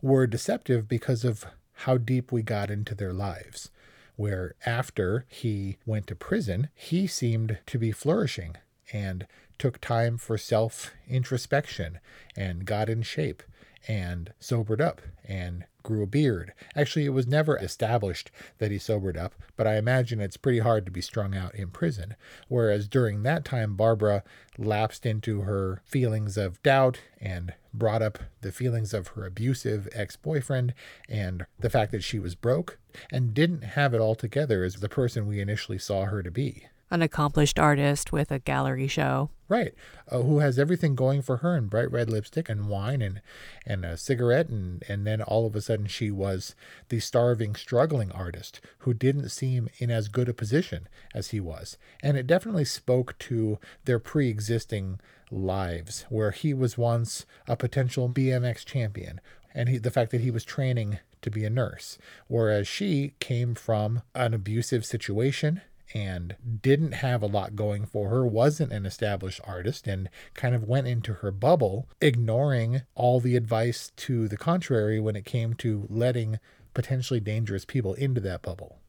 were 0.00 0.26
deceptive 0.26 0.88
because 0.88 1.24
of 1.24 1.44
how 1.72 1.98
deep 1.98 2.32
we 2.32 2.42
got 2.42 2.70
into 2.70 2.94
their 2.94 3.12
lives. 3.12 3.70
Where 4.18 4.56
after 4.66 5.26
he 5.28 5.78
went 5.86 6.08
to 6.08 6.16
prison, 6.16 6.70
he 6.74 7.06
seemed 7.06 7.58
to 7.66 7.78
be 7.78 7.92
flourishing 7.92 8.56
and 8.92 9.28
took 9.60 9.80
time 9.80 10.18
for 10.18 10.36
self 10.36 10.92
introspection 11.06 12.00
and 12.36 12.64
got 12.64 12.90
in 12.90 13.02
shape 13.02 13.44
and 13.88 14.32
sobered 14.38 14.80
up 14.80 15.00
and 15.24 15.64
grew 15.82 16.02
a 16.02 16.06
beard. 16.06 16.52
Actually, 16.76 17.06
it 17.06 17.14
was 17.14 17.26
never 17.26 17.56
established 17.56 18.30
that 18.58 18.70
he 18.70 18.78
sobered 18.78 19.16
up, 19.16 19.34
but 19.56 19.66
I 19.66 19.78
imagine 19.78 20.20
it's 20.20 20.36
pretty 20.36 20.58
hard 20.58 20.84
to 20.84 20.92
be 20.92 21.00
strung 21.00 21.34
out 21.34 21.54
in 21.54 21.70
prison. 21.70 22.14
Whereas 22.48 22.86
during 22.86 23.22
that 23.22 23.46
time, 23.46 23.74
Barbora 23.74 24.22
lapsed 24.58 25.06
into 25.06 25.40
her 25.40 25.80
feelings 25.86 26.36
of 26.36 26.62
doubt 26.62 27.00
and 27.18 27.54
brought 27.72 28.02
up 28.02 28.18
the 28.42 28.52
feelings 28.52 28.92
of 28.92 29.08
her 29.08 29.24
abusive 29.24 29.88
ex 29.94 30.16
boyfriend 30.16 30.74
and 31.08 31.46
the 31.58 31.70
fact 31.70 31.90
that 31.92 32.04
she 32.04 32.18
was 32.18 32.34
broke 32.34 32.78
and 33.10 33.32
didn't 33.32 33.62
have 33.62 33.94
it 33.94 34.00
all 34.00 34.14
together 34.14 34.64
as 34.64 34.74
the 34.74 34.88
person 34.88 35.26
we 35.26 35.40
initially 35.40 35.78
saw 35.78 36.04
her 36.04 36.22
to 36.22 36.30
be 36.30 36.66
an 36.90 37.02
accomplished 37.02 37.58
artist 37.58 38.12
with 38.12 38.30
a 38.30 38.38
gallery 38.38 38.88
show. 38.88 39.30
Right. 39.48 39.74
Uh, 40.10 40.20
who 40.22 40.40
has 40.40 40.58
everything 40.58 40.94
going 40.94 41.22
for 41.22 41.38
her 41.38 41.56
and 41.56 41.70
bright 41.70 41.90
red 41.90 42.10
lipstick 42.10 42.48
and 42.48 42.68
wine 42.68 43.00
and, 43.00 43.22
and 43.66 43.84
a 43.84 43.96
cigarette. 43.96 44.48
And, 44.48 44.82
and 44.88 45.06
then 45.06 45.22
all 45.22 45.46
of 45.46 45.56
a 45.56 45.60
sudden 45.60 45.86
she 45.86 46.10
was 46.10 46.54
the 46.88 47.00
starving, 47.00 47.54
struggling 47.54 48.12
artist 48.12 48.60
who 48.80 48.92
didn't 48.92 49.30
seem 49.30 49.68
in 49.78 49.90
as 49.90 50.08
good 50.08 50.28
a 50.28 50.34
position 50.34 50.88
as 51.14 51.30
he 51.30 51.40
was. 51.40 51.78
And 52.02 52.16
it 52.16 52.26
definitely 52.26 52.66
spoke 52.66 53.18
to 53.20 53.58
their 53.84 53.98
pre 53.98 54.28
existing 54.28 55.00
lives, 55.30 56.04
where 56.08 56.30
he 56.30 56.54
was 56.54 56.78
once 56.78 57.26
a 57.46 57.56
potential 57.56 58.08
BMX 58.08 58.64
champion. 58.64 59.20
And 59.54 59.68
he, 59.68 59.78
the 59.78 59.90
fact 59.90 60.10
that 60.10 60.20
he 60.20 60.30
was 60.30 60.44
training 60.44 60.98
to 61.22 61.30
be 61.30 61.44
a 61.44 61.50
nurse, 61.50 61.98
whereas 62.28 62.68
she 62.68 63.14
came 63.18 63.54
from 63.54 64.02
an 64.14 64.34
abusive 64.34 64.84
situation 64.84 65.62
and 65.94 66.36
didn't 66.62 66.92
have 66.92 67.22
a 67.22 67.26
lot 67.26 67.56
going 67.56 67.84
for 67.84 68.08
her, 68.08 68.26
wasn't 68.26 68.72
an 68.72 68.86
established 68.86 69.40
artist, 69.44 69.86
and 69.86 70.08
kind 70.34 70.54
of 70.54 70.64
went 70.64 70.86
into 70.86 71.14
her 71.14 71.30
bubble, 71.30 71.88
ignoring 72.00 72.82
all 72.94 73.20
the 73.20 73.36
advice 73.36 73.92
to 73.96 74.28
the 74.28 74.36
contrary 74.36 75.00
when 75.00 75.16
it 75.16 75.24
came 75.24 75.54
to 75.54 75.86
letting 75.88 76.38
potentially 76.74 77.20
dangerous 77.20 77.64
people 77.64 77.94
into 77.94 78.20
that 78.20 78.42
bubble. 78.42 78.80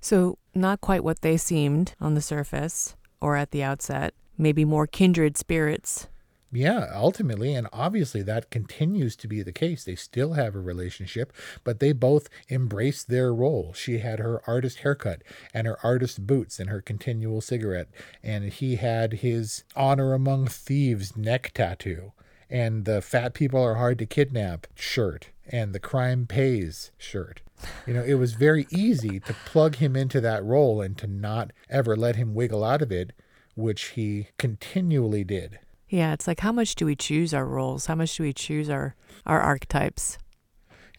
So, 0.00 0.38
not 0.54 0.80
quite 0.80 1.04
what 1.04 1.22
they 1.22 1.36
seemed 1.36 1.94
on 2.00 2.14
the 2.14 2.20
surface 2.20 2.94
or 3.20 3.36
at 3.36 3.50
the 3.50 3.62
outset, 3.62 4.14
maybe 4.38 4.64
more 4.64 4.86
kindred 4.86 5.36
spirits 5.36 6.08
yeah, 6.52 6.90
ultimately, 6.94 7.54
and 7.54 7.68
obviously 7.72 8.22
that 8.22 8.50
continues 8.50 9.16
to 9.16 9.28
be 9.28 9.42
the 9.42 9.52
case. 9.52 9.84
They 9.84 9.96
still 9.96 10.34
have 10.34 10.54
a 10.54 10.60
relationship, 10.60 11.32
but 11.64 11.80
they 11.80 11.92
both 11.92 12.28
embrace 12.48 13.02
their 13.02 13.34
role. 13.34 13.72
She 13.74 13.98
had 13.98 14.18
her 14.18 14.40
artist 14.46 14.78
haircut 14.78 15.22
and 15.52 15.66
her 15.66 15.78
artist 15.82 16.26
boots 16.26 16.58
and 16.58 16.70
her 16.70 16.80
continual 16.80 17.40
cigarette, 17.40 17.88
and 18.22 18.52
he 18.52 18.76
had 18.76 19.14
his 19.14 19.64
honor 19.74 20.14
among 20.14 20.46
thieves 20.46 21.16
neck 21.16 21.52
tattoo 21.54 22.12
and 22.48 22.84
the 22.84 23.02
fat 23.02 23.34
people 23.34 23.62
are 23.62 23.74
hard 23.74 23.98
to 23.98 24.06
kidnap 24.06 24.66
shirt 24.74 25.30
and 25.48 25.72
the 25.72 25.80
crime 25.80 26.26
pays 26.26 26.90
shirt. 26.98 27.40
You 27.86 27.94
know, 27.94 28.02
it 28.02 28.14
was 28.14 28.34
very 28.34 28.66
easy 28.70 29.20
to 29.20 29.34
plug 29.46 29.76
him 29.76 29.96
into 29.96 30.20
that 30.20 30.44
role 30.44 30.80
and 30.80 30.96
to 30.98 31.06
not 31.06 31.52
ever 31.70 31.96
let 31.96 32.16
him 32.16 32.34
wiggle 32.34 32.62
out 32.62 32.82
of 32.82 32.92
it, 32.92 33.12
which 33.54 33.84
he 33.90 34.28
continually 34.38 35.24
did. 35.24 35.58
Yeah, 35.88 36.12
it's 36.12 36.26
like 36.26 36.40
how 36.40 36.52
much 36.52 36.74
do 36.74 36.86
we 36.86 36.96
choose 36.96 37.32
our 37.32 37.46
roles? 37.46 37.86
How 37.86 37.94
much 37.94 38.16
do 38.16 38.22
we 38.22 38.32
choose 38.32 38.68
our 38.68 38.94
our 39.24 39.40
archetypes? 39.40 40.18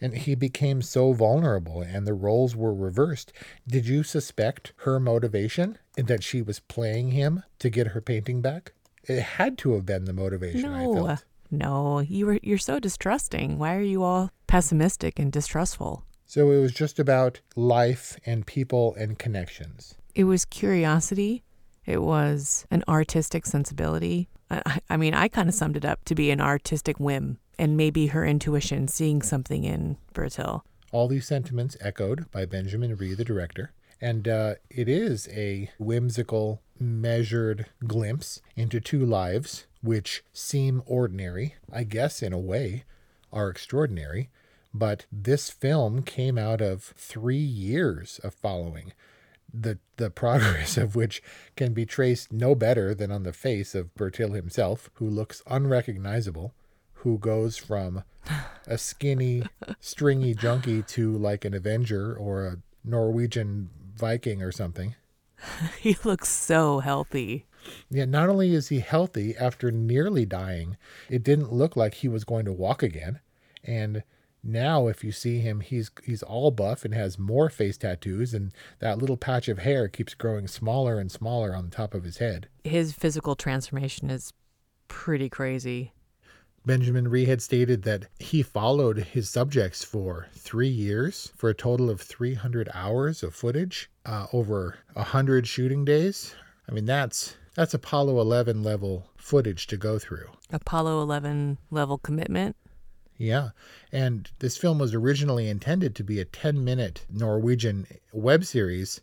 And 0.00 0.16
he 0.16 0.34
became 0.34 0.80
so 0.80 1.12
vulnerable 1.12 1.82
and 1.82 2.06
the 2.06 2.14
roles 2.14 2.54
were 2.54 2.72
reversed. 2.72 3.32
Did 3.66 3.86
you 3.86 4.02
suspect 4.02 4.72
her 4.78 5.00
motivation 5.00 5.76
that 5.96 6.22
she 6.22 6.40
was 6.40 6.60
playing 6.60 7.10
him 7.10 7.42
to 7.58 7.68
get 7.68 7.88
her 7.88 8.00
painting 8.00 8.40
back? 8.40 8.72
It 9.04 9.20
had 9.20 9.58
to 9.58 9.72
have 9.72 9.84
been 9.84 10.04
the 10.04 10.12
motivation, 10.12 10.70
no. 10.70 11.18
No, 11.50 12.00
you 12.00 12.26
were 12.26 12.38
you're 12.42 12.58
so 12.58 12.78
distrusting. 12.78 13.58
Why 13.58 13.74
are 13.74 13.82
you 13.82 14.02
all 14.02 14.30
pessimistic 14.46 15.18
and 15.18 15.32
distrustful? 15.32 16.04
So 16.26 16.50
it 16.50 16.60
was 16.60 16.72
just 16.72 16.98
about 16.98 17.40
life 17.56 18.18
and 18.26 18.46
people 18.46 18.94
and 18.96 19.18
connections. 19.18 19.94
It 20.14 20.24
was 20.24 20.44
curiosity. 20.44 21.42
It 21.86 22.02
was 22.02 22.66
an 22.70 22.84
artistic 22.86 23.46
sensibility. 23.46 24.28
I, 24.50 24.80
I 24.90 24.96
mean, 24.96 25.14
I 25.14 25.28
kind 25.28 25.48
of 25.48 25.54
summed 25.54 25.76
it 25.76 25.84
up 25.84 26.04
to 26.06 26.14
be 26.14 26.30
an 26.30 26.40
artistic 26.40 26.98
whim 26.98 27.38
and 27.58 27.76
maybe 27.76 28.08
her 28.08 28.24
intuition 28.24 28.88
seeing 28.88 29.22
something 29.22 29.64
in 29.64 29.96
Bertil. 30.14 30.62
All 30.92 31.08
these 31.08 31.26
sentiments 31.26 31.76
echoed 31.80 32.30
by 32.30 32.46
Benjamin 32.46 32.96
Ree, 32.96 33.14
the 33.14 33.24
director. 33.24 33.72
And 34.00 34.28
uh, 34.28 34.54
it 34.70 34.88
is 34.88 35.28
a 35.32 35.70
whimsical, 35.78 36.62
measured 36.78 37.66
glimpse 37.84 38.40
into 38.56 38.80
two 38.80 39.04
lives 39.04 39.66
which 39.82 40.22
seem 40.32 40.82
ordinary, 40.86 41.56
I 41.72 41.84
guess, 41.84 42.22
in 42.22 42.32
a 42.32 42.38
way, 42.38 42.84
are 43.32 43.48
extraordinary. 43.48 44.30
But 44.72 45.06
this 45.10 45.50
film 45.50 46.02
came 46.02 46.38
out 46.38 46.60
of 46.60 46.94
three 46.96 47.36
years 47.36 48.20
of 48.22 48.34
following 48.34 48.92
the 49.52 49.78
the 49.96 50.10
progress 50.10 50.76
of 50.76 50.94
which 50.94 51.22
can 51.56 51.72
be 51.72 51.86
traced 51.86 52.32
no 52.32 52.54
better 52.54 52.94
than 52.94 53.10
on 53.10 53.22
the 53.22 53.32
face 53.32 53.74
of 53.74 53.94
Bertil 53.94 54.34
himself, 54.34 54.90
who 54.94 55.08
looks 55.08 55.42
unrecognizable, 55.46 56.54
who 56.94 57.18
goes 57.18 57.56
from 57.56 58.04
a 58.66 58.78
skinny, 58.78 59.44
stringy 59.80 60.34
junkie 60.34 60.82
to 60.82 61.16
like 61.16 61.44
an 61.44 61.54
Avenger 61.54 62.14
or 62.14 62.46
a 62.46 62.56
Norwegian 62.84 63.70
Viking 63.96 64.42
or 64.42 64.52
something. 64.52 64.94
he 65.80 65.96
looks 66.04 66.28
so 66.28 66.80
healthy. 66.80 67.46
Yeah, 67.90 68.04
not 68.04 68.28
only 68.28 68.54
is 68.54 68.68
he 68.68 68.80
healthy 68.80 69.36
after 69.36 69.70
nearly 69.70 70.24
dying, 70.24 70.76
it 71.08 71.22
didn't 71.22 71.52
look 71.52 71.76
like 71.76 71.94
he 71.94 72.08
was 72.08 72.24
going 72.24 72.44
to 72.44 72.52
walk 72.52 72.82
again. 72.82 73.20
And 73.64 74.02
now, 74.42 74.86
if 74.86 75.02
you 75.02 75.12
see 75.12 75.40
him, 75.40 75.60
he's 75.60 75.90
he's 76.04 76.22
all 76.22 76.50
buff 76.50 76.84
and 76.84 76.94
has 76.94 77.18
more 77.18 77.50
face 77.50 77.76
tattoos, 77.76 78.32
and 78.32 78.52
that 78.78 78.98
little 78.98 79.16
patch 79.16 79.48
of 79.48 79.58
hair 79.58 79.88
keeps 79.88 80.14
growing 80.14 80.46
smaller 80.46 80.98
and 80.98 81.10
smaller 81.10 81.54
on 81.54 81.64
the 81.64 81.76
top 81.76 81.94
of 81.94 82.04
his 82.04 82.18
head. 82.18 82.48
His 82.64 82.92
physical 82.92 83.34
transformation 83.34 84.10
is 84.10 84.32
pretty 84.86 85.28
crazy. 85.28 85.92
Benjamin 86.64 87.08
Ree 87.08 87.24
had 87.24 87.40
stated 87.40 87.82
that 87.84 88.06
he 88.18 88.42
followed 88.42 88.98
his 88.98 89.30
subjects 89.30 89.84
for 89.84 90.26
three 90.32 90.68
years 90.68 91.32
for 91.36 91.48
a 91.48 91.54
total 91.54 91.88
of 91.88 92.00
300 92.00 92.68
hours 92.74 93.22
of 93.22 93.34
footage 93.34 93.90
uh, 94.04 94.26
over 94.32 94.76
100 94.92 95.46
shooting 95.46 95.84
days. 95.84 96.34
I 96.68 96.72
mean, 96.72 96.84
that's 96.84 97.36
that's 97.54 97.74
Apollo 97.74 98.20
11 98.20 98.62
level 98.62 99.08
footage 99.16 99.66
to 99.68 99.76
go 99.76 99.98
through. 99.98 100.28
Apollo 100.50 101.02
11 101.02 101.58
level 101.70 101.98
commitment. 101.98 102.54
Yeah. 103.18 103.50
And 103.92 104.30
this 104.38 104.56
film 104.56 104.78
was 104.78 104.94
originally 104.94 105.48
intended 105.48 105.94
to 105.96 106.04
be 106.04 106.20
a 106.20 106.24
10 106.24 106.64
minute 106.64 107.04
Norwegian 107.10 107.86
web 108.12 108.44
series, 108.44 109.00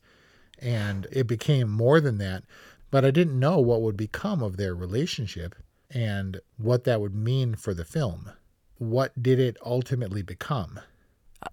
and 0.59 1.05
it 1.11 1.27
became 1.27 1.69
more 1.69 1.99
than 1.99 2.17
that. 2.19 2.43
But 2.91 3.03
I 3.03 3.11
didn't 3.11 3.39
know 3.39 3.59
what 3.59 3.81
would 3.81 3.97
become 3.97 4.41
of 4.41 4.57
their 4.57 4.73
relationship 4.73 5.53
and 5.91 6.39
what 6.57 6.85
that 6.85 7.01
would 7.01 7.13
mean 7.13 7.55
for 7.55 7.73
the 7.73 7.85
film. 7.85 8.31
What 8.77 9.21
did 9.21 9.39
it 9.39 9.57
ultimately 9.65 10.21
become? 10.21 10.79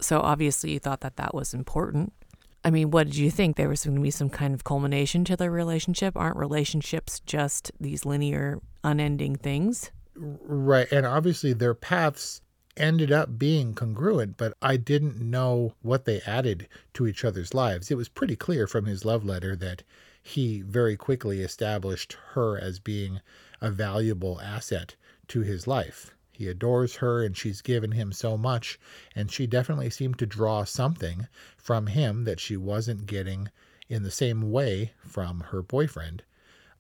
So 0.01 0.21
obviously, 0.21 0.73
you 0.73 0.79
thought 0.79 1.01
that 1.01 1.17
that 1.17 1.35
was 1.35 1.53
important. 1.53 2.13
I 2.65 2.71
mean, 2.71 2.93
what 2.93 3.09
did 3.09 3.17
you 3.17 3.31
think? 3.31 3.57
There 3.57 3.69
was 3.69 3.85
going 3.85 3.97
to 3.97 4.03
be 4.03 4.11
some 4.11 4.31
kind 4.31 4.55
of 4.55 4.63
culmination 4.63 5.25
to 5.25 5.37
their 5.37 5.51
relationship? 5.51 6.17
Aren't 6.17 6.37
relationships 6.37 7.21
just 7.27 7.73
these 7.81 8.07
linear, 8.07 8.61
unending 8.85 9.37
things? 9.37 9.91
Right. 10.15 10.91
And 10.93 11.05
obviously, 11.05 11.53
their 11.53 11.75
paths 11.75 12.41
ended 12.77 13.13
up 13.13 13.39
being 13.39 13.75
congruent, 13.75 14.37
but 14.37 14.57
I 14.63 14.77
didn't 14.77 15.21
know 15.21 15.75
what 15.83 16.05
they 16.05 16.21
added 16.23 16.69
to 16.95 17.07
each 17.07 17.25
other's 17.25 17.55
lives. 17.55 17.91
It 17.91 17.97
was 17.97 18.09
pretty 18.09 18.37
clear 18.37 18.67
from 18.67 18.87
his 18.87 19.05
love 19.05 19.25
letter 19.25 19.55
that 19.57 19.83
he 20.23 20.63
very 20.63 20.97
quickly 20.97 21.41
established 21.41 22.17
her 22.31 22.59
as 22.59 22.79
being 22.79 23.21
a 23.61 23.71
valuable 23.71 24.41
asset 24.41 24.95
to 25.29 25.41
his 25.41 25.67
life. 25.67 26.15
He 26.33 26.49
adores 26.49 26.97
her 26.97 27.23
and 27.23 27.37
she's 27.37 27.61
given 27.61 27.93
him 27.93 28.13
so 28.13 28.39
much, 28.39 28.79
and 29.15 29.31
she 29.31 29.47
definitely 29.47 29.91
seemed 29.91 30.19
to 30.19 30.27
draw 30.27 30.65
something 30.65 31.29
from 31.57 31.89
him 31.89 32.25
that 32.25 32.41
she 32.41 32.57
wasn't 32.57 33.07
getting 33.07 33.51
in 33.89 34.03
the 34.03 34.11
same 34.11 34.51
way 34.51 34.93
from 34.99 35.41
her 35.51 35.63
boyfriend. 35.63 36.23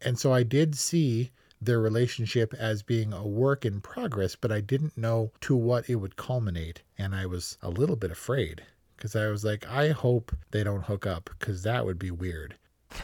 And 0.00 0.18
so 0.18 0.32
I 0.32 0.42
did 0.42 0.74
see 0.74 1.30
their 1.64 1.80
relationship 1.80 2.52
as 2.54 2.82
being 2.82 3.12
a 3.12 3.26
work 3.26 3.64
in 3.64 3.80
progress, 3.80 4.36
but 4.36 4.50
I 4.50 4.60
didn't 4.60 4.98
know 4.98 5.32
to 5.42 5.54
what 5.54 5.88
it 5.88 5.96
would 5.96 6.16
culminate. 6.16 6.82
And 6.98 7.14
I 7.14 7.26
was 7.26 7.56
a 7.62 7.70
little 7.70 7.96
bit 7.96 8.10
afraid 8.10 8.62
because 8.96 9.14
I 9.14 9.28
was 9.28 9.44
like, 9.44 9.66
I 9.68 9.90
hope 9.90 10.34
they 10.50 10.64
don't 10.64 10.84
hook 10.84 11.06
up 11.06 11.30
because 11.38 11.62
that 11.62 11.84
would 11.84 11.98
be 11.98 12.10
weird. 12.10 12.56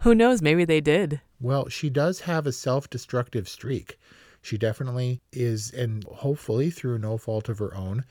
Who 0.00 0.14
knows? 0.14 0.42
Maybe 0.42 0.64
they 0.64 0.80
did. 0.80 1.20
Well, 1.40 1.68
she 1.68 1.90
does 1.90 2.20
have 2.20 2.46
a 2.46 2.52
self 2.52 2.90
destructive 2.90 3.48
streak. 3.48 3.98
She 4.42 4.58
definitely 4.58 5.20
is, 5.32 5.70
and 5.72 6.04
hopefully 6.04 6.70
through 6.70 6.98
no 6.98 7.16
fault 7.16 7.48
of 7.48 7.58
her 7.58 7.74
own, 7.74 8.04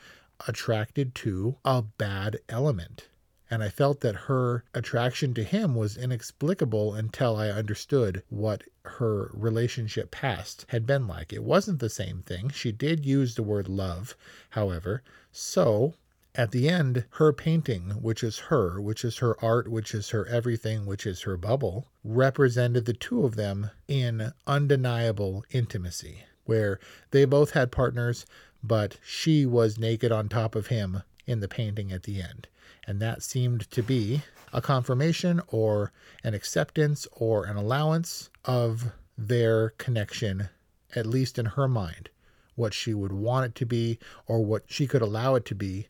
attracted 0.48 1.14
to 1.16 1.58
a 1.64 1.82
bad 1.82 2.40
element. 2.50 3.08
And 3.54 3.62
I 3.62 3.70
felt 3.70 4.00
that 4.00 4.16
her 4.16 4.64
attraction 4.74 5.36
to 5.36 5.44
him 5.44 5.76
was 5.76 5.96
inexplicable 5.96 6.96
until 6.96 7.36
I 7.36 7.50
understood 7.50 8.24
what 8.30 8.64
her 8.84 9.30
relationship 9.32 10.10
past 10.10 10.66
had 10.70 10.88
been 10.88 11.06
like. 11.06 11.32
It 11.32 11.44
wasn't 11.44 11.78
the 11.78 11.88
same 11.88 12.24
thing. 12.24 12.50
She 12.50 12.72
did 12.72 13.06
use 13.06 13.36
the 13.36 13.44
word 13.44 13.68
love, 13.70 14.18
however. 14.50 15.04
So 15.32 15.94
at 16.34 16.50
the 16.50 16.68
end, 16.68 17.06
her 17.12 17.32
painting, 17.32 17.92
which 18.02 18.24
is 18.24 18.40
her, 18.50 18.82
which 18.82 19.06
is 19.06 19.18
her 19.20 19.40
art, 19.40 19.68
which 19.68 19.94
is 19.94 20.10
her 20.10 20.26
everything, 20.26 20.88
which 20.88 21.06
is 21.06 21.22
her 21.22 21.38
bubble, 21.38 21.92
represented 22.04 22.86
the 22.86 22.94
two 22.94 23.24
of 23.24 23.36
them 23.36 23.70
in 23.88 24.34
undeniable 24.48 25.46
intimacy, 25.52 26.24
where 26.46 26.80
they 27.12 27.24
both 27.24 27.52
had 27.52 27.72
partners, 27.72 28.26
but 28.64 28.98
she 29.06 29.46
was 29.46 29.78
naked 29.78 30.12
on 30.12 30.28
top 30.28 30.56
of 30.56 30.68
him 30.68 31.04
in 31.28 31.40
the 31.40 31.48
painting 31.48 31.92
at 31.92 32.02
the 32.02 32.20
end. 32.20 32.48
And 32.86 33.00
that 33.02 33.24
seemed 33.24 33.70
to 33.72 33.82
be 33.82 34.22
a 34.52 34.62
confirmation 34.62 35.42
or 35.48 35.92
an 36.24 36.34
acceptance 36.34 37.08
or 37.12 37.46
an 37.46 37.56
allowance 37.56 38.30
of 38.46 38.92
their 39.18 39.70
connection, 39.72 40.50
at 40.96 41.06
least 41.06 41.40
in 41.40 41.46
her 41.46 41.68
mind, 41.68 42.10
what 42.56 42.74
she 42.74 42.94
would 42.94 43.14
want 43.14 43.46
it 43.46 43.56
to 43.56 43.66
be 43.66 44.00
or 44.28 44.44
what 44.44 44.64
she 44.68 44.86
could 44.86 45.02
allow 45.02 45.36
it 45.36 45.46
to 45.46 45.56
be 45.56 45.88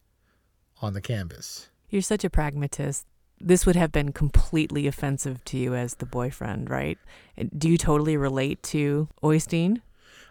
on 0.82 0.94
the 0.94 1.02
canvas. 1.02 1.70
You're 1.90 2.02
such 2.02 2.24
a 2.24 2.30
pragmatist. 2.30 3.06
This 3.40 3.66
would 3.66 3.76
have 3.76 3.92
been 3.92 4.14
completely 4.14 4.88
offensive 4.88 5.44
to 5.46 5.58
you 5.58 5.76
as 5.76 5.96
the 5.96 6.06
boyfriend, 6.06 6.70
right? 6.70 6.98
Do 7.58 7.70
you 7.70 7.78
totally 7.78 8.16
relate 8.16 8.64
to 8.64 9.10
Oystein? 9.22 9.82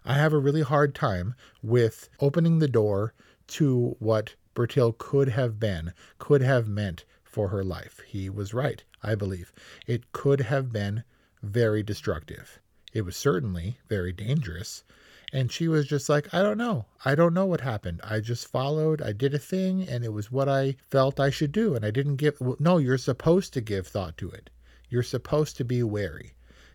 I 0.04 0.14
have 0.14 0.33
a 0.33 0.38
really 0.38 0.62
hard 0.62 0.95
time 0.95 1.35
with 1.62 2.09
opening 2.21 2.59
the 2.59 2.69
door 2.69 3.12
to 3.49 3.97
what 3.99 4.35
Bertil 4.55 4.97
could 4.97 5.31
have 5.31 5.59
been, 5.59 5.95
could 6.19 6.43
have 6.43 6.69
meant 6.69 7.05
for 7.23 7.49
her 7.49 7.65
life. 7.65 8.01
He 8.07 8.29
was 8.29 8.53
right, 8.53 8.85
I 9.03 9.15
believe. 9.15 9.53
It 9.87 10.13
could 10.13 10.43
have 10.43 10.71
been 10.73 11.05
very 11.43 11.83
destructive. 11.83 12.61
It 12.93 13.03
was 13.03 13.17
certainly 13.17 13.79
very 13.89 14.13
dangerous. 14.13 14.85
And 15.33 15.51
she 15.51 15.67
was 15.67 15.87
just 15.87 16.11
like, 16.11 16.35
I 16.35 16.43
don't 16.43 16.59
know. 16.59 16.85
I 17.07 17.15
don't 17.15 17.33
know 17.33 17.47
what 17.47 17.63
happened. 17.63 18.03
I 18.05 18.21
just 18.21 18.47
followed. 18.47 19.01
I 19.01 19.13
did 19.13 19.33
a 19.33 19.39
thing, 19.39 19.89
and 19.89 20.05
it 20.05 20.13
was 20.13 20.31
what 20.31 20.47
I 20.47 20.77
felt 20.91 21.19
I 21.19 21.31
should 21.31 21.53
do. 21.53 21.75
And 21.75 21.87
I 21.87 21.91
didn't 21.91 22.17
give. 22.17 22.39
No, 22.61 22.77
you're 22.77 22.99
supposed 22.99 23.55
to 23.55 23.63
give 23.63 23.87
thought 23.87 24.19
to 24.19 24.31
it. 24.31 24.51
You're 24.91 25.03
supposed 25.03 25.57
to 25.57 25.65
be 25.65 25.83
wary. 25.83 26.35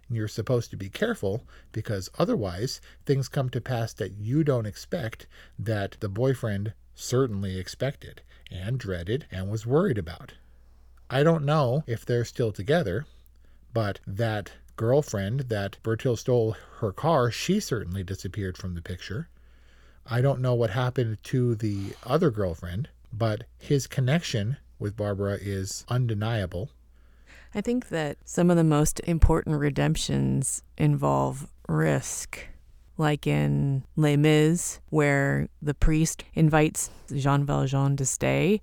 You're 0.09 0.27
supposed 0.27 0.71
to 0.71 0.77
be 0.77 0.89
careful 0.89 1.45
because 1.71 2.09
otherwise 2.17 2.81
things 3.05 3.27
come 3.27 3.49
to 3.49 3.61
pass 3.61 3.93
that 3.93 4.13
you 4.13 4.43
don't 4.43 4.65
expect 4.65 5.27
that 5.59 5.97
the 5.99 6.09
boyfriend 6.09 6.73
certainly 6.97 7.57
expected 7.57 8.21
and 8.51 8.79
dreaded 8.79 9.25
and 9.31 9.49
was 9.49 9.65
worried 9.65 9.97
about. 9.97 10.33
I 11.09 11.23
don't 11.23 11.45
know 11.45 11.83
if 11.87 12.05
they're 12.05 12.25
still 12.25 12.51
together, 12.51 13.05
but 13.73 13.99
that 14.05 14.51
girlfriend 14.75 15.41
that 15.41 15.77
Bertil 15.83 16.17
stole 16.17 16.55
her 16.79 16.91
car, 16.91 17.31
she 17.31 17.59
certainly 17.59 18.03
disappeared 18.03 18.57
from 18.57 18.75
the 18.75 18.81
picture. 18.81 19.29
I 20.05 20.21
don't 20.21 20.41
know 20.41 20.53
what 20.53 20.71
happened 20.71 21.17
to 21.23 21.55
the 21.55 21.93
other 22.03 22.31
girlfriend, 22.31 22.89
but 23.13 23.43
his 23.57 23.87
connection 23.87 24.57
with 24.79 24.97
Barbora 24.97 25.39
is 25.41 25.85
undeniable. 25.89 26.69
I 27.55 27.61
think 27.61 27.89
that 27.89 28.17
some 28.25 28.49
of 28.49 28.57
the 28.57 28.63
most 28.63 28.99
important 29.01 29.59
redemptions 29.59 30.61
involve 30.77 31.47
risk. 31.67 32.47
Like 32.97 33.27
in 33.27 33.83
Les 33.95 34.17
Mis, 34.17 34.79
where 34.89 35.49
the 35.61 35.73
priest 35.73 36.23
invites 36.33 36.89
Jean 37.15 37.45
Valjean 37.45 37.95
to 37.97 38.05
stay 38.05 38.61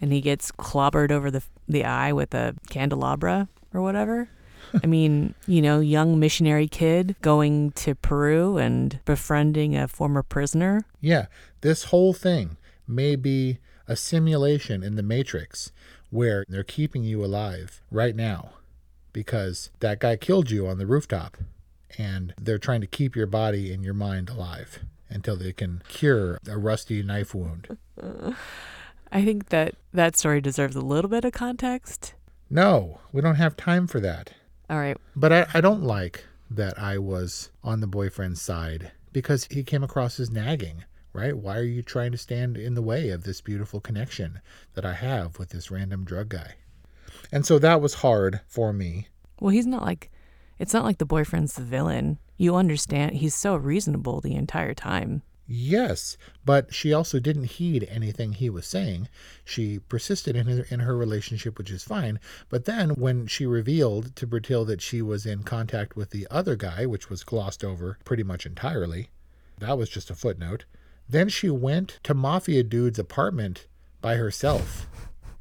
and 0.00 0.12
he 0.12 0.20
gets 0.20 0.50
clobbered 0.52 1.10
over 1.10 1.30
the, 1.30 1.42
the 1.68 1.84
eye 1.84 2.12
with 2.12 2.34
a 2.34 2.54
candelabra 2.68 3.48
or 3.72 3.82
whatever. 3.82 4.28
I 4.82 4.86
mean, 4.86 5.34
you 5.46 5.62
know, 5.62 5.80
young 5.80 6.18
missionary 6.18 6.68
kid 6.68 7.16
going 7.22 7.72
to 7.72 7.94
Peru 7.94 8.56
and 8.56 9.00
befriending 9.04 9.76
a 9.76 9.88
former 9.88 10.22
prisoner. 10.22 10.84
Yeah, 11.00 11.26
this 11.60 11.84
whole 11.84 12.12
thing 12.12 12.56
may 12.86 13.16
be 13.16 13.58
a 13.88 13.96
simulation 13.96 14.82
in 14.82 14.96
the 14.96 15.02
Matrix 15.02 15.72
where 16.10 16.44
they're 16.48 16.62
keeping 16.64 17.02
you 17.02 17.24
alive 17.24 17.82
right 17.90 18.14
now 18.14 18.52
because 19.12 19.70
that 19.80 19.98
guy 19.98 20.16
killed 20.16 20.50
you 20.50 20.66
on 20.66 20.78
the 20.78 20.86
rooftop 20.86 21.36
and 21.98 22.34
they're 22.40 22.58
trying 22.58 22.80
to 22.80 22.86
keep 22.86 23.16
your 23.16 23.26
body 23.26 23.72
and 23.72 23.84
your 23.84 23.94
mind 23.94 24.28
alive 24.28 24.80
until 25.08 25.36
they 25.36 25.52
can 25.52 25.82
cure 25.88 26.38
a 26.48 26.56
rusty 26.56 27.02
knife 27.02 27.34
wound. 27.34 27.76
I 29.12 29.24
think 29.24 29.48
that 29.48 29.74
that 29.92 30.16
story 30.16 30.40
deserves 30.40 30.76
a 30.76 30.80
little 30.80 31.10
bit 31.10 31.24
of 31.24 31.32
context. 31.32 32.14
No, 32.48 33.00
we 33.12 33.20
don't 33.20 33.36
have 33.36 33.56
time 33.56 33.86
for 33.86 34.00
that. 34.00 34.32
All 34.68 34.78
right. 34.78 34.96
But 35.16 35.32
I, 35.32 35.46
I 35.54 35.60
don't 35.60 35.82
like 35.82 36.24
that 36.50 36.78
I 36.78 36.98
was 36.98 37.50
on 37.62 37.80
the 37.80 37.86
boyfriend's 37.86 38.40
side 38.40 38.92
because 39.12 39.46
he 39.50 39.64
came 39.64 39.82
across 39.82 40.20
as 40.20 40.30
nagging, 40.30 40.84
right? 41.12 41.36
Why 41.36 41.56
are 41.56 41.64
you 41.64 41.82
trying 41.82 42.12
to 42.12 42.18
stand 42.18 42.56
in 42.56 42.74
the 42.74 42.82
way 42.82 43.10
of 43.10 43.24
this 43.24 43.40
beautiful 43.40 43.80
connection 43.80 44.40
that 44.74 44.84
I 44.84 44.94
have 44.94 45.38
with 45.38 45.50
this 45.50 45.70
random 45.70 46.04
drug 46.04 46.28
guy? 46.28 46.54
And 47.32 47.44
so 47.44 47.58
that 47.58 47.80
was 47.80 47.94
hard 47.94 48.40
for 48.46 48.72
me. 48.72 49.08
Well, 49.40 49.50
he's 49.50 49.66
not 49.66 49.82
like, 49.82 50.10
it's 50.60 50.74
not 50.74 50.84
like 50.84 50.98
the 50.98 51.06
boyfriend's 51.06 51.54
the 51.54 51.62
villain. 51.62 52.18
You 52.36 52.54
understand, 52.54 53.16
he's 53.16 53.34
so 53.34 53.56
reasonable 53.56 54.20
the 54.20 54.34
entire 54.34 54.74
time. 54.74 55.22
Yes, 55.46 56.18
but 56.44 56.72
she 56.74 56.92
also 56.92 57.18
didn't 57.18 57.44
heed 57.44 57.88
anything 57.90 58.34
he 58.34 58.50
was 58.50 58.66
saying. 58.66 59.08
She 59.42 59.78
persisted 59.78 60.36
in 60.36 60.46
her, 60.46 60.66
in 60.68 60.80
her 60.80 60.96
relationship, 60.96 61.56
which 61.56 61.70
is 61.70 61.82
fine. 61.82 62.20
But 62.50 62.66
then, 62.66 62.90
when 62.90 63.26
she 63.26 63.46
revealed 63.46 64.14
to 64.16 64.26
Bertil 64.26 64.66
that 64.66 64.82
she 64.82 65.00
was 65.00 65.24
in 65.24 65.44
contact 65.44 65.96
with 65.96 66.10
the 66.10 66.28
other 66.30 66.56
guy, 66.56 66.84
which 66.84 67.08
was 67.08 67.24
glossed 67.24 67.64
over 67.64 67.96
pretty 68.04 68.22
much 68.22 68.44
entirely, 68.44 69.08
that 69.58 69.78
was 69.78 69.88
just 69.88 70.10
a 70.10 70.14
footnote. 70.14 70.66
Then 71.08 71.30
she 71.30 71.48
went 71.48 72.00
to 72.02 72.12
Mafia 72.12 72.62
Dude's 72.62 72.98
apartment 72.98 73.66
by 74.02 74.16
herself 74.16 74.86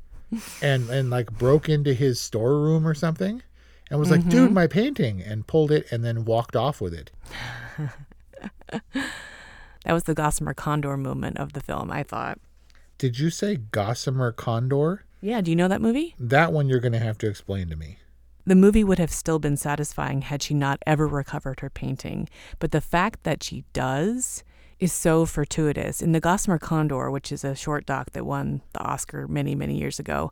and, 0.62 0.90
and 0.90 1.10
like 1.10 1.38
broke 1.38 1.68
into 1.68 1.94
his 1.94 2.22
storeroom 2.22 2.88
or 2.88 2.94
something 2.94 3.44
and 3.90 4.00
was 4.00 4.12
like, 4.12 4.22
Mm-hmm. 4.22 4.30
dude, 4.30 4.52
my 4.52 4.68
painting, 4.68 5.22
and 5.22 5.48
pulled 5.48 5.72
it 5.72 5.92
and 5.92 6.04
then 6.04 6.26
walked 6.26 6.56
off 6.56 6.80
with 6.82 6.94
it. 6.94 7.12
That 9.86 9.94
was 9.94 10.04
the 10.04 10.14
Gossamer 10.14 10.54
Condor 10.54 10.98
moment 10.98 11.38
of 11.38 11.54
the 11.54 11.62
film, 11.62 11.90
I 11.90 12.04
thought. 12.04 12.38
Did 12.98 13.18
you 13.18 13.30
say 13.30 13.56
Gossamer 13.56 14.32
Condor? 14.34 15.06
Yeah, 15.22 15.40
do 15.42 15.50
you 15.52 15.56
know 15.56 15.70
that 15.70 15.82
movie? 15.82 16.16
That 16.20 16.52
one 16.52 16.68
you're 16.68 16.82
going 16.82 16.92
to 16.92 17.00
have 17.00 17.18
to 17.20 17.30
explain 17.30 17.70
to 17.70 17.76
me. 17.78 17.98
The 18.46 18.56
movie 18.56 18.84
would 18.84 19.00
have 19.00 19.12
still 19.12 19.40
been 19.40 19.56
satisfying 19.58 20.24
had 20.24 20.44
she 20.44 20.54
not 20.54 20.80
ever 20.86 21.08
recovered 21.08 21.62
her 21.62 21.70
painting. 21.70 22.28
But 22.60 22.72
the 22.72 22.82
fact 22.82 23.24
that 23.24 23.42
she 23.42 23.64
does 23.72 24.44
is 24.80 24.92
so 24.92 25.26
fortuitous. 25.26 26.02
In 26.02 26.12
The 26.12 26.20
Gossamer 26.20 26.60
Condor, 26.60 27.10
which 27.10 27.32
is 27.32 27.44
a 27.46 27.56
short 27.56 27.86
doc 27.86 28.12
that 28.12 28.26
won 28.26 28.62
the 28.74 28.82
Oscar 28.82 29.28
many, 29.28 29.56
many 29.56 29.78
years 29.78 29.98
ago, 29.98 30.32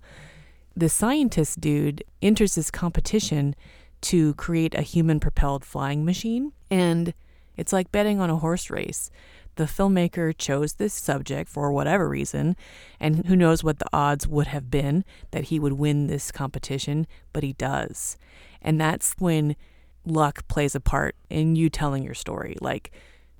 the 0.77 0.89
scientist 0.89 1.59
dude 1.59 2.03
enters 2.21 2.53
this 2.53 2.69
competition 2.69 3.55
to 3.99 4.35
create 4.35 4.75
a 4.75 4.83
human 4.83 5.19
propelled 5.19 5.65
flying 5.65 6.05
machine. 6.05 6.53
And 6.69 7.15
it's 7.55 7.73
like 7.73 7.91
betting 7.91 8.19
on 8.19 8.29
a 8.29 8.37
horse 8.37 8.69
race. 8.69 9.09
The 9.55 9.63
filmmaker 9.63 10.37
chose 10.37 10.73
this 10.73 10.93
subject 10.93 11.49
for 11.49 11.71
whatever 11.71 12.07
reason, 12.07 12.55
and 12.99 13.25
who 13.25 13.35
knows 13.35 13.63
what 13.63 13.79
the 13.79 13.89
odds 13.91 14.27
would 14.27 14.45
have 14.45 14.69
been 14.69 15.03
that 15.31 15.45
he 15.45 15.59
would 15.59 15.73
win 15.73 16.05
this 16.05 16.31
competition, 16.31 17.07
but 17.33 17.41
he 17.41 17.53
does. 17.53 18.17
And 18.61 18.79
that's 18.79 19.15
when 19.17 19.55
luck 20.05 20.47
plays 20.47 20.75
a 20.75 20.79
part 20.79 21.15
in 21.27 21.55
you 21.55 21.71
telling 21.71 22.03
your 22.03 22.13
story. 22.13 22.55
Like, 22.61 22.91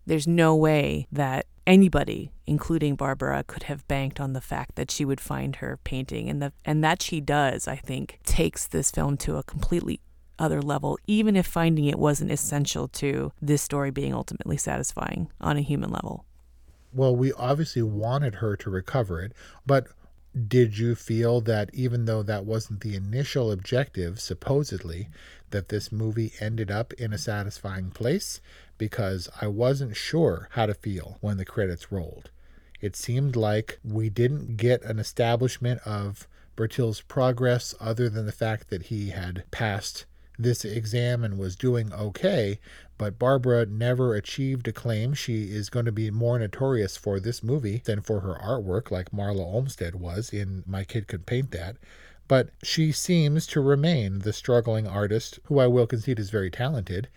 there's 0.07 0.27
no 0.27 0.55
way 0.55 1.05
that 1.11 1.45
anybody, 1.67 2.31
including 2.47 2.97
Barbora, 2.97 3.45
could 3.45 3.63
have 3.63 3.87
banked 3.87 4.19
on 4.19 4.33
the 4.33 4.41
fact 4.41 4.75
that 4.75 4.89
she 4.89 5.05
would 5.05 5.21
find 5.21 5.57
her 5.57 5.77
painting, 5.83 6.29
and 6.29 6.41
the 6.41 6.53
and 6.65 6.83
that 6.83 7.03
she 7.03 7.21
does, 7.21 7.67
I 7.67 7.75
think, 7.75 8.19
takes 8.23 8.65
this 8.65 8.89
film 8.89 9.17
to 9.17 9.35
a 9.35 9.43
completely 9.43 9.99
other 10.39 10.61
level, 10.61 10.97
even 11.05 11.35
if 11.35 11.45
finding 11.45 11.85
it 11.85 11.99
wasn't 11.99 12.31
essential 12.31 12.87
to 12.87 13.31
this 13.41 13.61
story 13.61 13.91
being 13.91 14.13
ultimately 14.13 14.57
satisfying 14.57 15.29
on 15.41 15.57
a 15.57 15.61
human 15.61 15.91
level. 15.91 16.25
Well, 16.93 17.15
we 17.15 17.33
obviously 17.33 17.81
wanted 17.81 18.35
her 18.35 18.55
to 18.57 18.69
recover 18.69 19.21
it, 19.21 19.33
but 19.65 19.87
did 20.47 20.77
you 20.77 20.93
feel 20.93 21.41
that 21.41 21.71
even 21.73 22.05
though 22.05 22.21
that 22.23 22.45
wasn't 22.45 22.81
the 22.81 22.95
initial 22.95 23.51
objective, 23.51 24.19
supposedly, 24.19 25.09
that 25.49 25.69
this 25.69 25.91
movie 25.91 26.33
ended 26.39 26.69
up 26.69 26.93
in 26.93 27.13
a 27.13 27.17
satisfying 27.17 27.89
place? 27.89 28.39
Because 28.77 29.29
I 29.41 29.47
wasn't 29.47 29.95
sure 29.95 30.49
how 30.51 30.65
to 30.65 30.73
feel 30.73 31.17
when 31.21 31.37
the 31.37 31.45
credits 31.45 31.91
rolled. 31.91 32.29
It 32.79 32.95
seemed 32.95 33.35
like 33.35 33.79
we 33.83 34.09
didn't 34.09 34.57
get 34.57 34.83
an 34.83 34.99
establishment 34.99 35.81
of 35.85 36.27
Bertil's 36.55 37.01
progress 37.01 37.73
other 37.79 38.09
than 38.09 38.25
the 38.25 38.31
fact 38.31 38.69
that 38.69 38.83
he 38.83 39.09
had 39.09 39.43
passed 39.51 40.05
this 40.39 40.63
exam 40.63 41.23
and 41.23 41.37
was 41.37 41.55
doing 41.55 41.91
okay, 41.91 42.59
but 42.97 43.17
Barbora 43.17 43.67
never 43.67 44.13
achieved 44.13 44.67
acclaim. 44.67 45.13
She 45.13 45.45
is 45.45 45.69
going 45.69 45.85
to 45.85 45.91
be 45.91 46.11
more 46.11 46.37
notorious 46.37 46.95
for 46.95 47.19
this 47.19 47.43
movie 47.43 47.81
than 47.85 48.01
for 48.01 48.19
her 48.19 48.35
artwork, 48.35 48.91
like 48.91 49.11
Marla 49.11 49.39
Olmstead 49.41 49.95
was 49.95 50.31
in 50.31 50.63
My 50.67 50.83
Kid 50.83 51.07
Could 51.07 51.25
Paint 51.25 51.51
That. 51.51 51.77
But 52.27 52.49
she 52.61 52.91
seems 52.91 53.47
to 53.47 53.61
remain 53.61 54.19
the 54.19 54.33
struggling 54.33 54.85
artist, 54.85 55.39
who 55.45 55.59
I 55.59 55.67
will 55.67 55.87
concede 55.87 56.19
is 56.19 56.29
very 56.29 56.51
talented. 56.51 57.07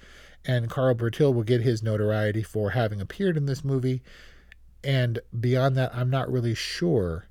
And 0.46 0.70
Carl 0.70 0.94
Bertil 0.94 1.34
will 1.34 1.42
get 1.42 1.60
his 1.60 1.82
notoriety 1.82 2.42
for 2.42 2.70
having 2.70 3.00
appeared 3.00 3.36
in 3.36 3.46
this 3.46 3.64
movie. 3.64 4.02
And 4.82 5.18
beyond 5.38 5.76
that, 5.76 5.94
I'm 5.94 6.10
not 6.10 6.30
really 6.30 6.54
sure 6.54 7.28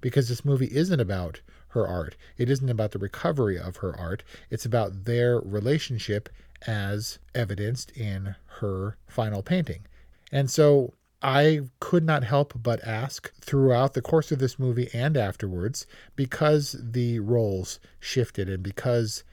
because 0.00 0.28
this 0.28 0.44
movie 0.44 0.70
isn't 0.74 1.00
about 1.00 1.40
her 1.68 1.86
art. 1.86 2.16
It 2.36 2.50
isn't 2.50 2.68
about 2.68 2.92
the 2.92 2.98
recovery 2.98 3.58
of 3.58 3.76
her 3.76 3.96
art. 3.98 4.24
It's 4.50 4.64
about 4.64 5.04
their 5.04 5.38
relationship 5.40 6.28
as 6.66 7.18
evidenced 7.34 7.92
in 7.92 8.34
her 8.60 8.96
final 9.06 9.42
painting. 9.42 9.86
And 10.32 10.50
so 10.50 10.94
I 11.22 11.62
could 11.80 12.04
not 12.04 12.24
help 12.24 12.54
but 12.62 12.82
ask 12.84 13.32
throughout 13.40 13.94
the 13.94 14.02
course 14.02 14.30
of 14.30 14.38
this 14.38 14.58
movie 14.58 14.88
and 14.92 15.16
afterwards 15.16 15.86
because 16.16 16.76
the 16.80 17.18
roles 17.20 17.80
shifted 17.98 18.48
and 18.48 18.62
because 18.62 19.24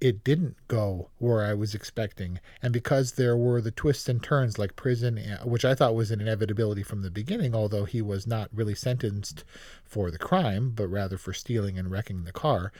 it 0.00 0.22
didn't 0.22 0.56
go 0.68 1.08
where 1.18 1.42
I 1.42 1.54
was 1.54 1.74
expecting. 1.74 2.38
And 2.60 2.72
because 2.72 3.12
there 3.12 3.36
were 3.36 3.60
the 3.60 3.70
twists 3.70 4.08
and 4.08 4.22
turns 4.22 4.58
like 4.58 4.76
prison, 4.76 5.16
eh, 5.16 5.38
which 5.44 5.64
I 5.64 5.74
thought 5.74 5.94
was 5.94 6.10
an 6.10 6.20
inevitability 6.20 6.82
from 6.82 7.02
the 7.02 7.10
beginning, 7.10 7.54
although 7.54 7.84
he 7.84 8.02
was 8.02 8.26
not 8.26 8.50
really 8.52 8.74
sentenced 8.74 9.44
for 9.84 10.10
the 10.10 10.18
crime, 10.18 10.72
but 10.74 10.88
rather 10.88 11.16
for 11.16 11.32
stealing 11.32 11.78
and 11.78 11.90
wrecking 11.90 12.24
the 12.24 12.32
car, 12.32 12.72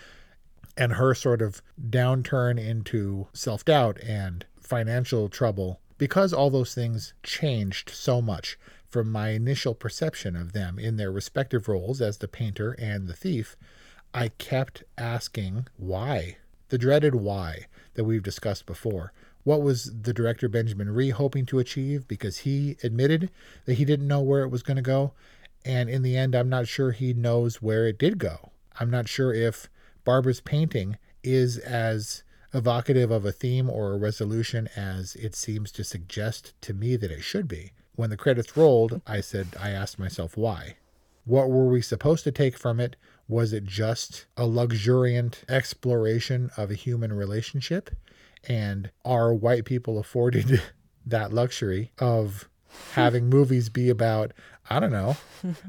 and 0.76 0.94
her 0.94 1.14
sort 1.14 1.40
of 1.40 1.62
downturn 1.88 2.59
into 2.59 3.29
self 3.33 3.64
doubt 3.64 3.98
and 4.02 4.44
financial 4.61 5.31
trouble, 5.31 5.81
because 5.96 6.35
all 6.35 6.50
those 6.50 6.74
things 6.74 7.14
changed 7.22 7.88
so 7.88 8.20
much 8.20 8.59
from 8.88 9.11
my 9.11 9.31
initial 9.31 9.74
perception 9.74 10.37
of 10.37 10.52
them 10.52 10.79
in 10.79 10.96
their 10.96 11.11
respective 11.11 11.66
roles 11.66 12.00
as 12.00 12.18
the 12.18 12.29
painter 12.29 12.72
and 12.72 13.09
the 13.09 13.14
thief, 13.14 13.57
I 14.12 14.29
kept 14.29 14.85
asking 14.98 15.66
why 15.76 16.37
the 16.68 16.79
dreaded 16.79 17.14
why 17.14 17.66
that 17.94 18.05
we've 18.05 18.22
discussed 18.22 18.66
before. 18.66 19.12
What 19.44 19.62
was 19.62 19.92
the 20.02 20.12
director 20.12 20.48
Benjamin 20.48 20.90
Ree 20.90 21.11
hoping 21.11 21.46
to 21.46 21.59
achieve? 21.59 22.09
Because 22.09 22.38
he 22.38 22.76
admitted 22.83 23.31
that 23.64 23.74
he 23.74 23.85
didn't 23.85 24.09
know 24.09 24.20
where 24.20 24.42
it 24.42 24.48
was 24.48 24.62
going 24.62 24.76
to 24.76 24.83
go. 24.83 25.12
And 25.64 25.88
in 25.88 26.02
the 26.02 26.16
end, 26.16 26.35
I'm 26.35 26.48
not 26.48 26.68
sure 26.68 26.90
he 26.90 27.12
knows 27.12 27.62
where 27.62 27.87
it 27.87 27.98
did 27.98 28.18
go. 28.18 28.50
I'm 28.79 28.90
not 28.90 29.09
sure 29.09 29.33
if 29.33 29.68
Barbora's 30.05 30.40
painting 30.40 30.98
is 31.22 31.59
as 31.59 32.22
evocative 32.52 33.11
of 33.11 33.24
a 33.24 33.33
theme 33.33 33.68
or 33.68 33.92
a 33.92 33.98
resolution 33.98 34.68
as 34.76 35.14
it 35.16 35.35
seems 35.35 35.70
to 35.72 35.85
suggest 35.85 36.55
to 36.62 36.74
me 36.74 36.96
that 36.96 37.11
it 37.11 37.22
should 37.22 37.48
be. 37.48 37.72
When 37.94 38.11
the 38.11 38.16
credits 38.16 38.57
rolled, 38.57 39.00
I 39.07 39.20
said, 39.20 39.48
I 39.61 39.70
asked 39.70 39.98
myself 39.98 40.37
why. 40.37 40.76
What 41.24 41.50
were 41.50 41.68
we 41.68 41.83
supposed 41.83 42.24
to 42.24 42.33
take 42.33 42.57
from 42.59 42.79
it? 42.79 42.96
Was 43.28 43.52
it 43.52 43.64
just 43.64 44.26
a 44.36 44.46
luxuriant 44.46 45.42
exploration 45.48 46.50
of 46.56 46.70
a 46.70 46.74
human 46.74 47.12
relationship? 47.12 47.90
And 48.48 48.90
are 49.04 49.34
white 49.34 49.64
people 49.64 49.98
afforded 49.98 50.62
that 51.06 51.32
luxury 51.32 51.92
of 51.98 52.48
having 52.92 53.28
movies 53.28 53.68
be 53.68 53.88
about, 53.88 54.32
I 54.70 54.80
don't 54.80 54.92
know. 54.92 55.16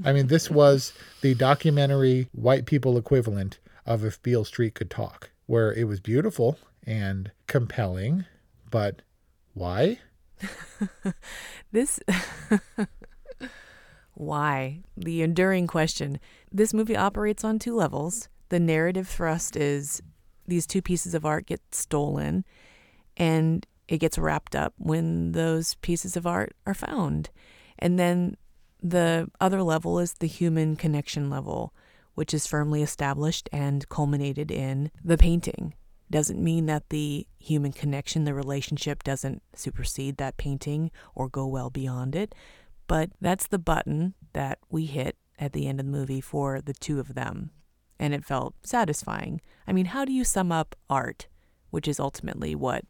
I 0.03 0.13
mean, 0.13 0.27
this 0.27 0.49
was 0.49 0.93
the 1.21 1.33
documentary 1.33 2.29
white 2.31 2.65
people 2.65 2.97
equivalent 2.97 3.59
of 3.85 4.03
If 4.03 4.21
Beale 4.21 4.45
Street 4.45 4.75
Could 4.75 4.89
Talk, 4.89 5.31
where 5.45 5.73
it 5.73 5.85
was 5.85 5.99
beautiful 5.99 6.57
and 6.85 7.31
compelling, 7.47 8.25
but 8.69 9.01
why? 9.53 9.99
this 11.71 11.99
why? 14.13 14.79
The 14.95 15.21
enduring 15.21 15.67
question. 15.67 16.19
This 16.51 16.73
movie 16.73 16.95
operates 16.95 17.43
on 17.43 17.59
two 17.59 17.75
levels. 17.75 18.29
The 18.49 18.59
narrative 18.59 19.07
thrust 19.07 19.55
is 19.55 20.01
these 20.47 20.65
two 20.65 20.81
pieces 20.81 21.13
of 21.13 21.25
art 21.25 21.45
get 21.45 21.61
stolen, 21.71 22.45
and 23.17 23.65
it 23.87 23.97
gets 23.97 24.17
wrapped 24.17 24.55
up 24.55 24.73
when 24.77 25.33
those 25.33 25.75
pieces 25.75 26.15
of 26.15 26.25
art 26.25 26.55
are 26.65 26.73
found. 26.73 27.29
And 27.79 27.99
then 27.99 28.37
the 28.81 29.29
other 29.41 29.63
level 29.63 29.99
is 29.99 30.13
the 30.13 30.27
human 30.27 30.75
connection 30.75 31.29
level, 31.29 31.73
which 32.15 32.33
is 32.33 32.47
firmly 32.47 32.81
established 32.81 33.49
and 33.51 33.87
culminated 33.89 34.51
in 34.51 34.91
the 35.03 35.17
painting. 35.17 35.73
Doesn't 36.09 36.41
mean 36.41 36.67
that 36.67 36.89
the 36.89 37.27
human 37.37 37.73
connection, 37.73 38.23
the 38.23 38.33
relationship, 38.33 39.03
doesn't 39.03 39.43
supersede 39.53 40.17
that 40.17 40.37
painting 40.37 40.91
or 41.13 41.27
go 41.27 41.45
well 41.45 41.69
beyond 41.69 42.15
it, 42.15 42.33
but 42.87 43.11
that's 43.19 43.47
the 43.47 43.59
button 43.59 44.13
that 44.31 44.59
we 44.69 44.85
hit 44.85 45.17
at 45.39 45.53
the 45.53 45.67
end 45.67 45.79
of 45.79 45.85
the 45.85 45.91
movie 45.91 46.21
for 46.21 46.61
the 46.61 46.73
two 46.73 46.99
of 46.99 47.13
them. 47.13 47.51
And 47.99 48.13
it 48.13 48.25
felt 48.25 48.55
satisfying. 48.63 49.41
I 49.67 49.73
mean, 49.73 49.87
how 49.87 50.05
do 50.05 50.13
you 50.13 50.23
sum 50.23 50.51
up 50.51 50.75
art, 50.89 51.27
which 51.71 51.87
is 51.87 51.99
ultimately 51.99 52.55
what 52.55 52.85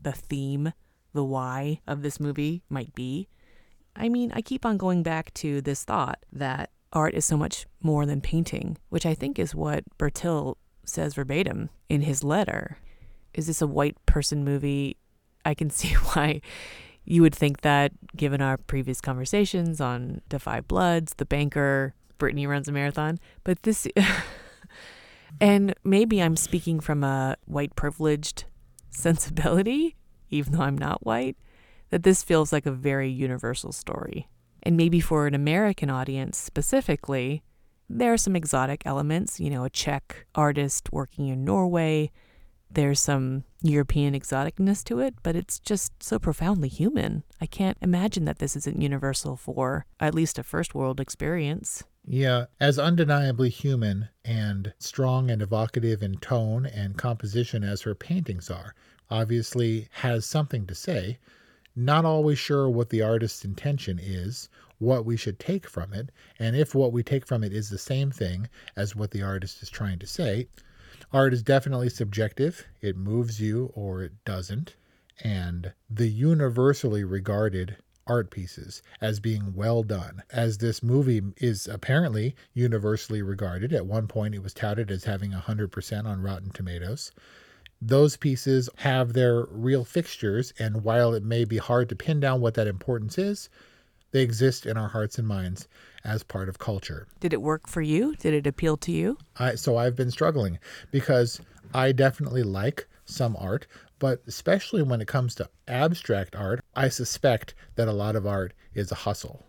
the 0.00 0.12
theme, 0.12 0.72
the 1.12 1.24
why 1.24 1.80
of 1.86 2.02
this 2.02 2.20
movie 2.20 2.62
might 2.68 2.94
be? 2.94 3.28
I 3.94 4.08
mean, 4.08 4.32
I 4.34 4.40
keep 4.40 4.64
on 4.64 4.76
going 4.78 5.02
back 5.02 5.34
to 5.34 5.60
this 5.60 5.84
thought 5.84 6.24
that 6.32 6.70
art 6.92 7.14
is 7.14 7.24
so 7.24 7.36
much 7.36 7.66
more 7.82 8.06
than 8.06 8.20
painting, 8.20 8.78
which 8.88 9.06
I 9.06 9.14
think 9.14 9.38
is 9.38 9.54
what 9.54 9.84
Bertil 9.98 10.56
says 10.84 11.14
verbatim 11.14 11.70
in 11.88 12.02
his 12.02 12.24
letter. 12.24 12.78
Is 13.34 13.46
this 13.46 13.62
a 13.62 13.66
white 13.66 13.96
person 14.06 14.44
movie? 14.44 14.96
I 15.44 15.54
can 15.54 15.70
see 15.78 15.94
why 15.94 16.40
you 17.04 17.22
would 17.22 17.34
think 17.34 17.62
that, 17.62 17.92
given 18.16 18.40
our 18.40 18.56
previous 18.56 19.00
conversations 19.00 19.80
on 19.80 20.20
5 20.30 20.68
Bloods, 20.68 21.14
The 21.16 21.24
Banker, 21.24 21.94
Brittany 22.18 22.46
runs 22.46 22.68
a 22.68 22.72
marathon, 22.72 23.18
but 23.42 23.62
this, 23.62 23.86
and 25.40 25.74
maybe 25.82 26.22
I'm 26.22 26.36
speaking 26.36 26.78
from 26.80 27.02
a 27.02 27.36
white 27.46 27.74
privileged 27.74 28.44
sensibility, 28.90 29.96
even 30.30 30.52
though 30.52 30.62
I'm 30.62 30.78
not 30.78 31.04
white, 31.04 31.36
that 31.90 32.04
this 32.04 32.22
feels 32.22 32.52
like 32.52 32.66
a 32.66 32.72
very 32.72 33.10
universal 33.10 33.72
story. 33.72 34.28
And 34.62 34.76
maybe 34.76 35.00
for 35.00 35.26
an 35.26 35.34
American 35.34 35.90
audience 35.90 36.38
specifically, 36.38 37.42
there 37.90 38.12
are 38.12 38.18
some 38.18 38.36
exotic 38.36 38.82
elements, 38.86 39.40
you 39.40 39.50
know, 39.50 39.64
a 39.64 39.70
Czech 39.70 40.26
artist 40.34 40.92
working 40.92 41.28
in 41.28 41.44
Norway, 41.44 42.10
there's 42.70 43.00
some 43.00 43.44
European 43.62 44.14
exoticness 44.14 44.82
to 44.84 45.00
it, 45.00 45.14
but 45.22 45.36
it's 45.36 45.58
just 45.58 46.02
so 46.02 46.18
profoundly 46.18 46.68
human. 46.68 47.22
I 47.40 47.46
can't 47.46 47.78
imagine 47.80 48.24
that 48.24 48.38
this 48.38 48.56
isn't 48.56 48.80
universal 48.80 49.36
for 49.36 49.86
at 50.00 50.14
least 50.14 50.38
a 50.38 50.42
first 50.42 50.74
world 50.74 51.00
experience. 51.00 51.84
Yeah, 52.04 52.46
as 52.58 52.78
undeniably 52.78 53.48
human 53.48 54.08
and 54.24 54.72
strong 54.78 55.30
and 55.30 55.40
evocative 55.40 56.02
in 56.02 56.16
tone 56.16 56.66
and 56.66 56.98
composition 56.98 57.62
as 57.62 57.82
her 57.82 57.94
paintings 57.94 58.50
are, 58.50 58.74
obviously 59.08 59.88
has 59.92 60.26
something 60.26 60.66
to 60.66 60.74
say. 60.74 61.18
Not 61.76 62.04
always 62.04 62.38
sure 62.38 62.68
what 62.68 62.90
the 62.90 63.02
artist's 63.02 63.44
intention 63.44 64.00
is, 64.02 64.48
what 64.78 65.06
we 65.06 65.16
should 65.16 65.38
take 65.38 65.68
from 65.68 65.92
it, 65.92 66.10
and 66.38 66.56
if 66.56 66.74
what 66.74 66.92
we 66.92 67.04
take 67.04 67.24
from 67.24 67.44
it 67.44 67.52
is 67.52 67.70
the 67.70 67.78
same 67.78 68.10
thing 68.10 68.48
as 68.74 68.96
what 68.96 69.12
the 69.12 69.22
artist 69.22 69.62
is 69.62 69.70
trying 69.70 70.00
to 70.00 70.06
say. 70.06 70.48
Art 71.12 71.34
is 71.34 71.42
definitely 71.42 71.90
subjective, 71.90 72.66
it 72.80 72.96
moves 72.96 73.40
you 73.40 73.70
or 73.74 74.02
it 74.02 74.24
doesn't. 74.24 74.76
And 75.20 75.72
the 75.90 76.08
universally 76.08 77.04
regarded 77.04 77.76
art 78.06 78.30
pieces 78.30 78.82
as 79.00 79.20
being 79.20 79.54
well 79.54 79.82
done, 79.82 80.22
as 80.30 80.58
this 80.58 80.82
movie 80.82 81.22
is 81.36 81.68
apparently 81.68 82.34
universally 82.54 83.22
regarded. 83.22 83.72
At 83.72 83.86
one 83.86 84.08
point, 84.08 84.34
it 84.34 84.42
was 84.42 84.54
touted 84.54 84.90
as 84.90 85.04
having 85.04 85.32
100% 85.32 86.06
on 86.06 86.22
Rotten 86.22 86.50
Tomatoes. 86.50 87.12
Those 87.80 88.16
pieces 88.16 88.70
have 88.76 89.12
their 89.12 89.44
real 89.44 89.84
fixtures, 89.84 90.52
and 90.58 90.82
while 90.82 91.14
it 91.14 91.22
may 91.22 91.44
be 91.44 91.58
hard 91.58 91.88
to 91.90 91.96
pin 91.96 92.20
down 92.20 92.40
what 92.40 92.54
that 92.54 92.66
importance 92.66 93.18
is, 93.18 93.50
They 94.12 94.22
exist 94.22 94.66
in 94.66 94.76
our 94.76 94.88
hearts 94.88 95.18
and 95.18 95.26
minds 95.26 95.68
as 96.04 96.22
part 96.22 96.48
of 96.48 96.58
culture. 96.58 97.06
Did 97.20 97.32
it 97.32 97.42
work 97.42 97.68
for 97.68 97.82
you? 97.82 98.14
Did 98.16 98.34
it 98.34 98.46
appeal 98.46 98.76
to 98.78 98.92
you? 98.92 99.18
I, 99.38 99.54
so 99.54 99.76
I've 99.76 99.96
been 99.96 100.10
struggling 100.10 100.58
because 100.90 101.40
I 101.74 101.92
definitely 101.92 102.42
like 102.42 102.88
some 103.04 103.36
art, 103.38 103.66
but 103.98 104.22
especially 104.26 104.82
when 104.82 105.00
it 105.00 105.08
comes 105.08 105.34
to 105.36 105.48
abstract 105.68 106.34
art, 106.34 106.60
I 106.74 106.88
suspect 106.88 107.54
that 107.76 107.88
a 107.88 107.92
lot 107.92 108.16
of 108.16 108.26
art 108.26 108.52
is 108.74 108.90
a 108.90 108.96
hustle. 108.96 109.46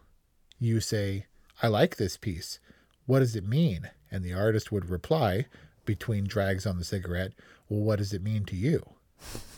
You 0.60 0.80
say, 0.80 1.26
I 1.62 1.68
like 1.68 1.98
this 1.98 2.18
piece. 2.18 2.60
What 3.06 3.20
does 3.20 3.36
it 3.36 3.48
mean? 3.48 3.90
And 4.12 4.24
the 4.24 4.34
artist 4.34 4.72
would 4.72 4.90
reply, 4.90 5.48
between 5.86 6.26
drags 6.26 6.66
on 6.66 6.78
the 6.78 6.84
cigarette, 6.84 7.34
Well, 7.68 7.82
what 7.82 8.00
does 8.00 8.14
it 8.14 8.24
mean 8.24 8.46
to 8.46 8.56
you? 8.56 8.84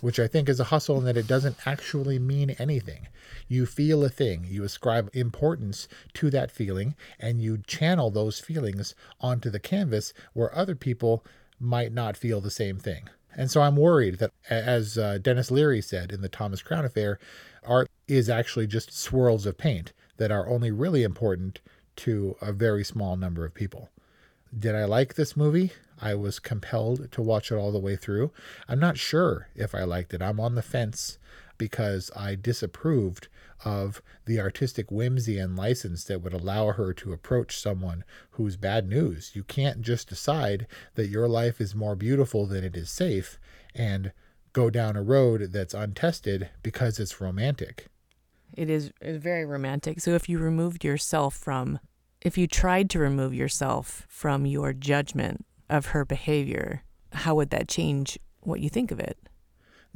Which 0.02 0.20
I 0.20 0.28
think 0.28 0.50
is 0.50 0.60
a 0.60 0.66
hustle 0.66 1.00
in 1.00 1.06
that 1.06 1.18
it 1.18 1.28
doesn't 1.28 1.58
actually 1.66 2.20
mean 2.20 2.52
anything. 2.60 3.08
You 3.48 3.66
feel 3.66 4.04
a 4.04 4.10
thing, 4.10 4.46
you 4.48 4.64
ascribe 4.64 5.10
importance 5.14 5.88
to 6.16 6.30
that 6.30 6.52
feeling, 6.52 6.96
and 7.20 7.42
you 7.42 7.60
channel 7.66 8.12
those 8.12 8.40
feelings 8.40 8.96
onto 9.20 9.50
the 9.50 9.60
canvas 9.60 10.14
where 10.34 10.56
other 10.56 10.76
people 10.76 11.26
might 11.60 11.92
not 11.92 12.18
feel 12.18 12.42
the 12.42 12.52
same 12.52 12.78
thing. 12.78 13.10
And 13.36 13.52
so 13.52 13.62
I'm 13.62 13.76
worried 13.76 14.20
that, 14.20 14.32
as 14.50 14.98
uh, 14.98 15.18
Denis 15.22 15.52
Leary 15.52 15.82
said 15.82 16.12
in 16.12 16.22
the 16.22 16.30
Thomas 16.30 16.62
Crown 16.62 16.86
Affair, 16.86 17.20
art 17.64 17.90
is 18.08 18.30
actually 18.30 18.68
just 18.68 18.98
swirls 18.98 19.46
of 19.46 19.58
paint 19.58 19.92
that 20.18 20.32
are 20.32 20.48
only 20.48 20.72
really 20.72 21.04
important 21.04 21.60
to 21.98 22.36
a 22.42 22.54
very 22.54 22.84
small 22.84 23.18
number 23.18 23.44
of 23.44 23.54
people. 23.54 23.90
Did 24.58 24.76
I 24.76 24.86
like 24.86 25.16
this 25.16 25.36
movie? 25.36 25.72
I 26.02 26.16
was 26.16 26.40
compelled 26.40 27.12
to 27.12 27.22
watch 27.22 27.52
it 27.52 27.56
all 27.56 27.72
the 27.72 27.80
way 27.80 27.96
through. 27.96 28.32
I'm 28.68 28.80
not 28.80 28.98
sure 28.98 29.50
if 29.56 29.74
I 29.74 29.84
liked 29.84 30.14
it. 30.14 30.22
I'm 30.22 30.40
on 30.40 30.56
the 30.56 30.62
fence 30.62 31.18
because 31.58 32.12
I 32.16 32.36
disapproved 32.36 33.28
of 33.64 34.02
the 34.26 34.40
artistic 34.40 34.92
whimsy 34.92 35.38
and 35.38 35.56
license 35.56 36.04
that 36.06 36.22
would 36.22 36.34
allow 36.34 36.72
her 36.72 36.94
to 36.94 37.14
approach 37.14 37.58
someone 37.58 38.04
who's 38.32 38.58
bad 38.58 38.90
news. 38.90 39.32
You 39.34 39.44
can't 39.44 39.82
just 39.82 40.10
decide 40.10 40.68
that 40.96 41.08
your 41.08 41.28
life 41.28 41.62
is 41.62 41.74
more 41.74 41.96
beautiful 41.96 42.46
than 42.46 42.64
it 42.64 42.76
is 42.76 42.90
safe 42.90 43.40
and 43.74 44.12
go 44.54 44.70
down 44.70 44.96
a 44.96 45.02
road 45.02 45.54
that's 45.54 45.74
untested 45.74 46.50
because 46.62 47.00
it's 47.00 47.22
romantic. 47.22 47.88
It 48.54 48.70
is 48.70 48.92
very 49.02 49.46
romantic. 49.46 50.00
So 50.00 50.12
if 50.12 50.30
you 50.30 50.40
removed 50.40 50.84
yourself 50.84 51.36
from, 51.36 51.80
if 52.22 52.38
you 52.38 52.48
tried 52.48 52.90
to 52.92 53.00
remove 53.00 53.34
yourself 53.34 54.06
from 54.08 54.46
your 54.46 54.74
judgment 54.74 55.46
of 55.70 55.88
her 55.88 56.06
behavior, 56.06 56.84
how 57.12 57.36
would 57.36 57.50
that 57.50 57.68
change 57.68 58.20
what 58.42 58.60
you 58.60 58.70
think 58.70 58.92
of 58.92 59.00
it? 59.00 59.18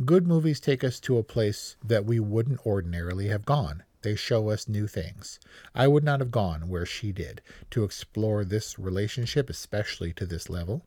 Good 0.05 0.25
movies 0.25 0.60
take 0.60 0.84
us 0.84 0.99
to 1.01 1.17
a 1.17 1.23
place 1.23 1.75
that 1.84 2.05
we 2.05 2.19
wouldn't 2.19 2.65
ordinarily 2.65 3.27
have 3.27 3.45
gone. 3.45 3.84
They 4.01 4.15
show 4.15 4.49
us 4.49 4.69
new 4.69 4.88
things. 4.88 5.39
I 5.75 5.88
would 5.88 6.05
not 6.05 6.21
have 6.21 6.32
gone 6.32 6.69
where 6.69 6.86
she 6.86 7.12
did 7.12 7.41
to 7.71 7.84
explore 7.84 8.45
this 8.45 8.79
relationship, 8.79 9.49
especially 9.49 10.13
to 10.13 10.25
this 10.25 10.49
level. 10.49 10.86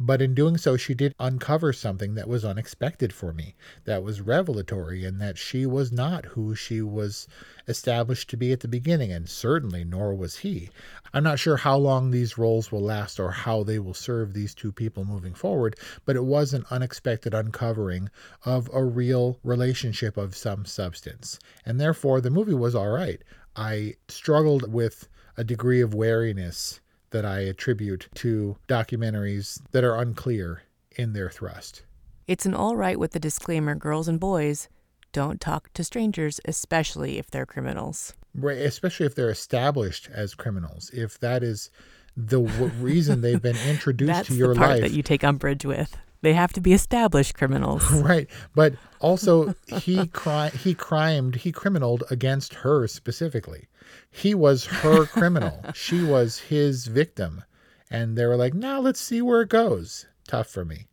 But 0.00 0.22
in 0.22 0.32
doing 0.32 0.56
so, 0.56 0.76
she 0.76 0.94
did 0.94 1.12
uncover 1.18 1.72
something 1.72 2.14
that 2.14 2.28
was 2.28 2.44
unexpected 2.44 3.12
for 3.12 3.32
me, 3.32 3.56
that 3.84 4.04
was 4.04 4.20
revelatory, 4.20 5.04
and 5.04 5.20
that 5.20 5.36
she 5.36 5.66
was 5.66 5.90
not 5.90 6.24
who 6.26 6.54
she 6.54 6.80
was 6.80 7.26
established 7.66 8.30
to 8.30 8.36
be 8.36 8.52
at 8.52 8.60
the 8.60 8.68
beginning, 8.68 9.10
and 9.10 9.28
certainly 9.28 9.82
nor 9.82 10.14
was 10.14 10.36
he. 10.38 10.70
I'm 11.12 11.24
not 11.24 11.40
sure 11.40 11.56
how 11.56 11.76
long 11.78 12.12
these 12.12 12.38
roles 12.38 12.70
will 12.70 12.80
last 12.80 13.18
or 13.18 13.32
how 13.32 13.64
they 13.64 13.80
will 13.80 13.92
serve 13.92 14.34
these 14.34 14.54
two 14.54 14.70
people 14.70 15.04
moving 15.04 15.34
forward, 15.34 15.74
but 16.04 16.14
it 16.14 16.24
was 16.24 16.54
an 16.54 16.64
unexpected 16.70 17.34
uncovering 17.34 18.08
of 18.44 18.70
a 18.72 18.84
real 18.84 19.40
relationship 19.42 20.16
of 20.16 20.36
some 20.36 20.64
substance. 20.64 21.40
And 21.66 21.80
therefore, 21.80 22.20
the 22.20 22.30
movie 22.30 22.54
was 22.54 22.76
all 22.76 22.90
right. 22.90 23.20
I 23.56 23.94
struggled 24.06 24.72
with 24.72 25.08
a 25.36 25.42
degree 25.42 25.80
of 25.80 25.92
wariness 25.92 26.78
that 27.10 27.24
I 27.24 27.40
attribute 27.40 28.08
to 28.16 28.56
documentaries 28.68 29.60
that 29.72 29.84
are 29.84 29.96
unclear 29.96 30.62
in 30.96 31.12
their 31.12 31.30
thrust. 31.30 31.82
It's 32.26 32.46
an 32.46 32.54
all 32.54 32.76
right 32.76 32.98
with 32.98 33.12
the 33.12 33.20
disclaimer 33.20 33.74
girls 33.74 34.08
and 34.08 34.20
boys, 34.20 34.68
don't 35.12 35.40
talk 35.40 35.72
to 35.72 35.82
strangers, 35.82 36.40
especially 36.44 37.18
if 37.18 37.30
they're 37.30 37.46
criminals. 37.46 38.14
Right, 38.34 38.58
especially 38.58 39.06
if 39.06 39.14
they're 39.14 39.30
established 39.30 40.08
as 40.12 40.34
criminals. 40.34 40.90
If 40.92 41.18
that 41.20 41.42
is 41.42 41.70
the 42.16 42.42
w- 42.42 42.70
reason 42.80 43.20
they've 43.20 43.40
been 43.40 43.56
introduced 43.68 44.26
to 44.26 44.34
your 44.34 44.48
life. 44.48 44.54
That's 44.54 44.58
the 44.58 44.60
part 44.60 44.70
life. 44.70 44.82
that 44.82 44.96
you 44.96 45.02
take 45.02 45.24
umbrage 45.24 45.64
with. 45.64 45.96
They 46.20 46.32
have 46.34 46.52
to 46.54 46.60
be 46.60 46.72
established 46.72 47.34
criminals. 47.36 47.90
right. 48.02 48.28
But 48.54 48.74
also 49.00 49.54
he 49.66 50.06
cri- 50.08 50.50
he 50.50 50.74
crimed, 50.74 51.36
he 51.36 51.52
criminaled 51.52 52.04
against 52.10 52.54
her 52.54 52.86
specifically. 52.88 53.68
He 54.10 54.34
was 54.34 54.66
her 54.66 55.06
criminal. 55.18 55.64
she 55.74 56.02
was 56.02 56.38
his 56.38 56.86
victim. 56.86 57.44
And 57.90 58.18
they 58.18 58.26
were 58.26 58.36
like, 58.36 58.54
now 58.54 58.80
let's 58.80 59.00
see 59.00 59.22
where 59.22 59.42
it 59.42 59.48
goes. 59.48 60.06
Tough 60.26 60.48
for 60.48 60.64
me. 60.64 60.88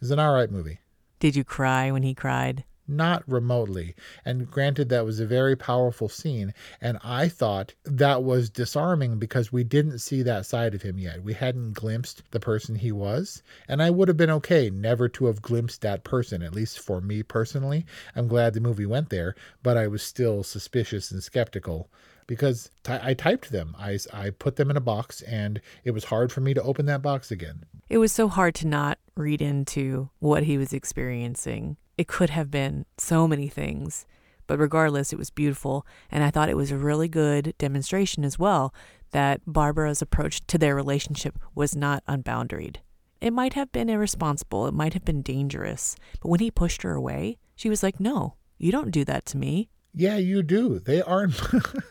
It's 0.00 0.10
an 0.10 0.18
all 0.18 0.34
right 0.34 0.50
movie. 0.50 0.80
Did 1.20 1.36
you 1.36 1.44
cry 1.44 1.92
when 1.92 2.02
he 2.02 2.14
cried? 2.14 2.64
Not 2.88 3.22
remotely. 3.28 3.94
And 4.24 4.50
granted, 4.50 4.88
that 4.88 5.04
was 5.04 5.20
a 5.20 5.26
very 5.26 5.56
powerful 5.56 6.08
scene. 6.08 6.52
And 6.80 6.98
I 7.02 7.28
thought 7.28 7.74
that 7.84 8.22
was 8.24 8.50
disarming 8.50 9.18
because 9.18 9.52
we 9.52 9.64
didn't 9.64 10.00
see 10.00 10.22
that 10.22 10.46
side 10.46 10.74
of 10.74 10.82
him 10.82 10.98
yet. 10.98 11.22
We 11.22 11.34
hadn't 11.34 11.74
glimpsed 11.74 12.22
the 12.32 12.40
person 12.40 12.74
he 12.74 12.92
was. 12.92 13.42
And 13.68 13.82
I 13.82 13.90
would 13.90 14.08
have 14.08 14.16
been 14.16 14.30
okay 14.30 14.70
never 14.70 15.08
to 15.10 15.26
have 15.26 15.42
glimpsed 15.42 15.80
that 15.82 16.04
person, 16.04 16.42
at 16.42 16.54
least 16.54 16.80
for 16.80 17.00
me 17.00 17.22
personally. 17.22 17.86
I'm 18.16 18.28
glad 18.28 18.54
the 18.54 18.60
movie 18.60 18.86
went 18.86 19.10
there, 19.10 19.34
but 19.62 19.76
I 19.76 19.86
was 19.86 20.02
still 20.02 20.42
suspicious 20.42 21.10
and 21.10 21.22
skeptical 21.22 21.88
because 22.26 22.70
t- 22.82 22.92
I 23.00 23.14
typed 23.14 23.50
them. 23.50 23.76
I, 23.78 23.98
I 24.12 24.30
put 24.30 24.56
them 24.56 24.70
in 24.70 24.76
a 24.76 24.80
box 24.80 25.22
and 25.22 25.60
it 25.84 25.92
was 25.92 26.04
hard 26.04 26.32
for 26.32 26.40
me 26.40 26.54
to 26.54 26.62
open 26.62 26.86
that 26.86 27.02
box 27.02 27.30
again. 27.30 27.64
It 27.88 27.98
was 27.98 28.12
so 28.12 28.28
hard 28.28 28.54
to 28.56 28.66
not 28.66 28.98
read 29.16 29.42
into 29.42 30.08
what 30.18 30.44
he 30.44 30.56
was 30.56 30.72
experiencing. 30.72 31.76
It 32.02 32.08
could 32.08 32.30
have 32.30 32.50
been 32.50 32.84
so 32.98 33.28
many 33.28 33.46
things, 33.46 34.06
but 34.48 34.58
regardless, 34.58 35.12
it 35.12 35.20
was 35.20 35.30
beautiful. 35.30 35.86
And 36.10 36.24
I 36.24 36.30
thought 36.32 36.48
it 36.48 36.56
was 36.56 36.72
a 36.72 36.76
really 36.76 37.06
good 37.06 37.54
demonstration 37.58 38.24
as 38.24 38.40
well 38.40 38.74
that 39.12 39.40
Barbora's 39.46 40.02
approach 40.02 40.44
to 40.48 40.58
their 40.58 40.74
relationship 40.74 41.38
was 41.54 41.76
not 41.76 42.04
unboundaried. 42.06 42.78
It 43.20 43.32
might 43.32 43.54
have 43.54 43.70
been 43.70 43.88
irresponsible, 43.88 44.66
it 44.66 44.74
might 44.74 44.94
have 44.94 45.04
been 45.04 45.22
dangerous, 45.22 45.94
but 46.20 46.28
when 46.28 46.40
he 46.40 46.50
pushed 46.50 46.82
her 46.82 46.92
away, 46.94 47.38
she 47.54 47.68
was 47.68 47.84
like, 47.84 48.00
No, 48.00 48.34
you 48.58 48.72
don't 48.72 48.90
do 48.90 49.04
that 49.04 49.24
to 49.26 49.36
me. 49.36 49.68
Yeah, 49.94 50.16
you 50.16 50.42
do. 50.42 50.80
They 50.80 51.02
aren't 51.02 51.40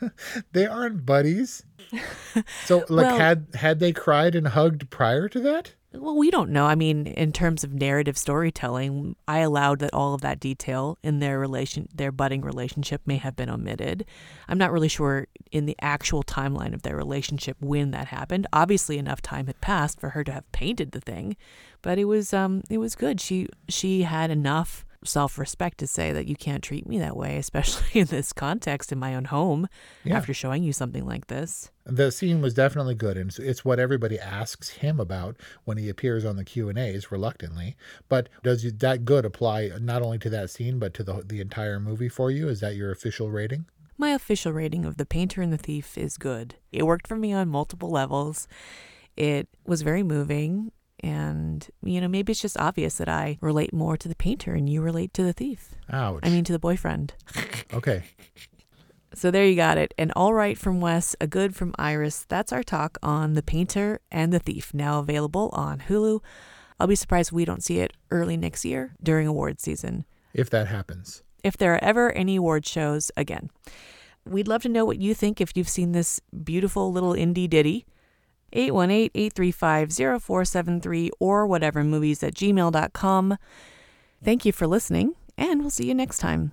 they 0.51 0.65
aren't 0.67 1.05
buddies. 1.05 1.63
So 2.65 2.79
like 2.89 3.05
Well- 3.05 3.17
had 3.17 3.47
had 3.53 3.79
they 3.79 3.93
cried 3.93 4.35
and 4.35 4.49
hugged 4.49 4.89
prior 4.89 5.29
to 5.29 5.39
that? 5.39 5.75
Well, 5.93 6.17
we 6.17 6.31
don't 6.31 6.51
know. 6.51 6.65
I 6.67 6.75
mean, 6.75 7.05
in 7.05 7.33
terms 7.33 7.65
of 7.65 7.73
narrative 7.73 8.17
storytelling, 8.17 9.17
I 9.27 9.39
allowed 9.39 9.79
that 9.79 9.93
all 9.93 10.13
of 10.13 10.21
that 10.21 10.39
detail 10.39 10.97
in 11.03 11.19
their 11.19 11.37
relation, 11.37 11.89
their 11.93 12.13
budding 12.13 12.41
relationship, 12.41 13.01
may 13.05 13.17
have 13.17 13.35
been 13.35 13.49
omitted. 13.49 14.05
I'm 14.47 14.57
not 14.57 14.71
really 14.71 14.87
sure 14.87 15.27
in 15.51 15.65
the 15.65 15.75
actual 15.81 16.23
timeline 16.23 16.73
of 16.73 16.83
their 16.83 16.95
relationship 16.95 17.57
when 17.59 17.91
that 17.91 18.07
happened. 18.07 18.47
Obviously, 18.53 18.97
enough 18.99 19.21
time 19.21 19.47
had 19.47 19.59
passed 19.59 19.99
for 19.99 20.11
her 20.11 20.23
to 20.23 20.31
have 20.31 20.49
painted 20.53 20.93
the 20.93 21.01
thing, 21.01 21.35
but 21.81 21.99
it 21.99 22.05
was 22.05 22.33
um, 22.33 22.63
it 22.69 22.77
was 22.77 22.95
good. 22.95 23.19
She 23.19 23.49
she 23.67 24.03
had 24.03 24.31
enough 24.31 24.85
self-respect 25.03 25.77
to 25.79 25.87
say 25.87 26.11
that 26.11 26.27
you 26.27 26.35
can't 26.35 26.63
treat 26.63 26.87
me 26.87 26.99
that 26.99 27.15
way, 27.17 27.37
especially 27.45 28.01
in 28.01 28.07
this 28.07 28.33
context 28.33 28.91
in 28.91 28.99
my 28.99 29.15
own 29.15 29.25
home. 29.25 29.67
Yeah. 30.03 30.17
After 30.17 30.33
showing 30.33 30.63
you 30.63 30.73
something 30.73 31.05
like 31.05 31.27
this. 31.27 31.71
The 31.85 32.11
scene 32.11 32.41
was 32.41 32.53
definitely 32.53 32.95
good, 32.95 33.17
and 33.17 33.29
it's- 33.31 33.45
it's 33.51 33.65
what 33.65 33.79
everybody 33.79 34.19
asks 34.19 34.69
him 34.69 34.99
about 34.99 35.35
when 35.65 35.77
he 35.77 35.89
appears 35.89 36.23
on 36.25 36.35
the 36.35 36.43
Q 36.45 36.69
and 36.69 36.77
A's 36.77 37.11
reluctantly. 37.11 37.75
But 38.07 38.29
does 38.43 38.63
that 38.71 39.03
good 39.05 39.25
apply 39.25 39.71
not 39.79 40.01
only 40.01 40.19
to 40.19 40.29
that 40.29 40.49
scene 40.49 40.77
but 40.79 40.93
to 40.95 41.03
the 41.03 41.23
the 41.25 41.41
entire 41.41 41.79
movie 41.79 42.09
for 42.09 42.29
you? 42.31 42.47
Is 42.49 42.59
that 42.59 42.75
your 42.75 42.91
official 42.91 43.31
rating? 43.31 43.65
My 43.97 44.09
official 44.11 44.51
rating 44.53 44.85
of 44.85 44.97
The 44.97 45.05
Painter 45.05 45.41
and 45.41 45.51
the 45.53 45.57
Thief 45.57 45.97
is 45.97 46.17
good. 46.17 46.55
It 46.71 46.83
worked 46.87 47.07
for 47.07 47.15
me 47.15 47.33
on 47.33 47.49
multiple 47.49 47.89
levels. 47.89 48.47
It 49.17 49.47
was 49.65 49.81
very 49.83 50.01
moving. 50.03 50.71
And, 51.03 51.67
you 51.83 51.99
know, 51.99 52.07
maybe 52.07 52.31
it's 52.31 52.41
just 52.41 52.59
obvious 52.59 52.97
that 52.97 53.09
I 53.09 53.37
relate 53.41 53.73
more 53.73 53.97
to 53.97 54.07
the 54.07 54.15
painter 54.15 54.53
and 54.53 54.69
you 54.69 54.81
relate 54.81 55.13
to 55.15 55.23
the 55.23 55.33
thief. 55.33 55.69
Ouch. 55.91 56.19
I 56.23 56.29
mean, 56.29 56.43
to 56.45 56.51
the 56.53 56.59
boyfriend. 56.59 57.13
Okay. 57.73 58.03
So 59.13 59.31
there 59.31 59.45
you 59.45 59.55
got 59.55 59.77
it. 59.77 59.93
An 59.97 60.11
all 60.15 60.33
right 60.33 60.57
from 60.57 60.79
Wes, 60.81 61.15
a 61.19 61.27
good 61.27 61.55
from 61.55 61.73
Iris. 61.79 62.25
That's 62.29 62.51
our 62.53 62.63
talk 62.63 62.97
on 63.01 63.33
The 63.33 63.41
Painter 63.43 63.99
and 64.11 64.31
the 64.33 64.39
Thief, 64.39 64.73
now 64.73 64.99
available 64.99 65.49
on 65.53 65.79
Hulu. 65.79 66.21
I'll 66.79 66.87
be 66.87 66.95
surprised 66.95 67.29
if 67.29 67.33
we 67.33 67.45
don't 67.45 67.63
see 67.63 67.79
it 67.79 67.93
early 68.09 68.35
next 68.37 68.63
year 68.65 68.93
during 69.03 69.25
award 69.27 69.59
season. 69.61 70.05
If 70.33 70.49
that 70.51 70.67
happens. 70.67 71.23
if 71.43 71.57
there 71.57 71.73
are 71.73 71.83
ever 71.83 72.11
any 72.11 72.35
award 72.37 72.65
shows 72.65 73.09
again. 73.17 73.49
We'd 74.25 74.47
love 74.47 74.61
to 74.63 74.69
know 74.69 74.85
what 74.85 75.01
you 75.01 75.13
think 75.13 75.41
if 75.41 75.51
you've 75.55 75.67
seen 75.69 75.91
this 75.93 76.19
beautiful 76.43 76.91
little 76.91 77.13
indie 77.13 77.49
ditty. 77.49 77.85
818-835-0473 78.53 81.09
or 81.19 81.45
whatever 81.47 81.83
movies 81.83 82.23
at 82.23 82.35
gmail.com. 82.35 83.37
Thank 84.23 84.45
you 84.45 84.51
for 84.51 84.67
listening, 84.67 85.15
and 85.37 85.61
we'll 85.61 85.69
see 85.69 85.87
you 85.87 85.95
next 85.95 86.17
time. 86.19 86.51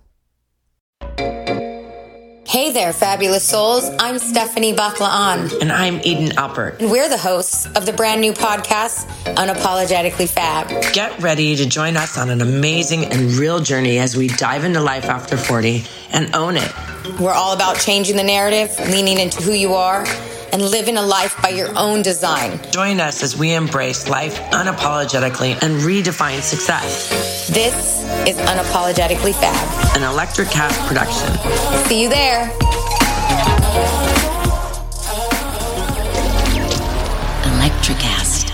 Hey 2.48 2.68
Hey 2.68 2.74
there, 2.74 2.92
fabulous 2.92 3.48
souls. 3.48 3.88
I'm 3.98 4.18
Stephanie 4.18 4.74
Baklaan. 4.74 5.58
And 5.62 5.72
I'm 5.72 6.02
Eden 6.02 6.36
Alpert. 6.36 6.80
And 6.80 6.90
we're 6.90 7.08
the 7.08 7.16
hosts 7.16 7.64
of 7.64 7.86
the 7.86 7.94
brand 7.94 8.20
new 8.20 8.34
podcast, 8.34 9.06
Unapologetically 9.36 10.28
Fab. 10.28 10.68
Get 10.92 11.18
ready 11.18 11.56
to 11.56 11.66
join 11.66 11.96
us 11.96 12.18
on 12.18 12.28
an 12.28 12.42
amazing 12.42 13.06
and 13.06 13.32
real 13.32 13.60
journey 13.60 13.98
as 13.98 14.18
we 14.18 14.28
dive 14.28 14.64
into 14.64 14.80
life 14.80 15.06
after 15.06 15.38
40 15.38 15.82
and 16.12 16.34
own 16.34 16.58
it. 16.58 16.70
We're 17.18 17.32
all 17.32 17.54
about 17.54 17.78
changing 17.78 18.16
the 18.16 18.24
narrative, 18.24 18.78
leaning 18.90 19.18
into 19.18 19.42
who 19.42 19.52
you 19.52 19.72
are, 19.72 20.04
and 20.52 20.62
living 20.62 20.96
a 20.96 21.02
life 21.02 21.40
by 21.42 21.50
your 21.50 21.70
own 21.76 22.02
design. 22.02 22.60
Join 22.70 23.00
us 23.00 23.22
as 23.22 23.36
we 23.36 23.54
embrace 23.54 24.08
life 24.08 24.38
unapologetically 24.50 25.52
and 25.62 25.80
redefine 25.82 26.40
success. 26.40 27.48
This 27.48 28.04
is 28.28 28.36
Unapologetically 28.36 29.34
Fab, 29.34 29.96
an 29.96 30.02
Electricast 30.02 30.86
production. 30.86 31.28
See 31.86 32.02
you 32.02 32.08
there. 32.08 32.50
Electricast. 37.44 38.46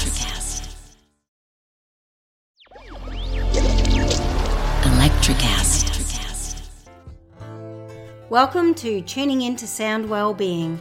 Electricast. 4.82 5.84
Welcome 8.30 8.74
to 8.74 9.00
Tuning 9.02 9.42
Into 9.42 9.66
Sound 9.66 10.08
Wellbeing, 10.08 10.80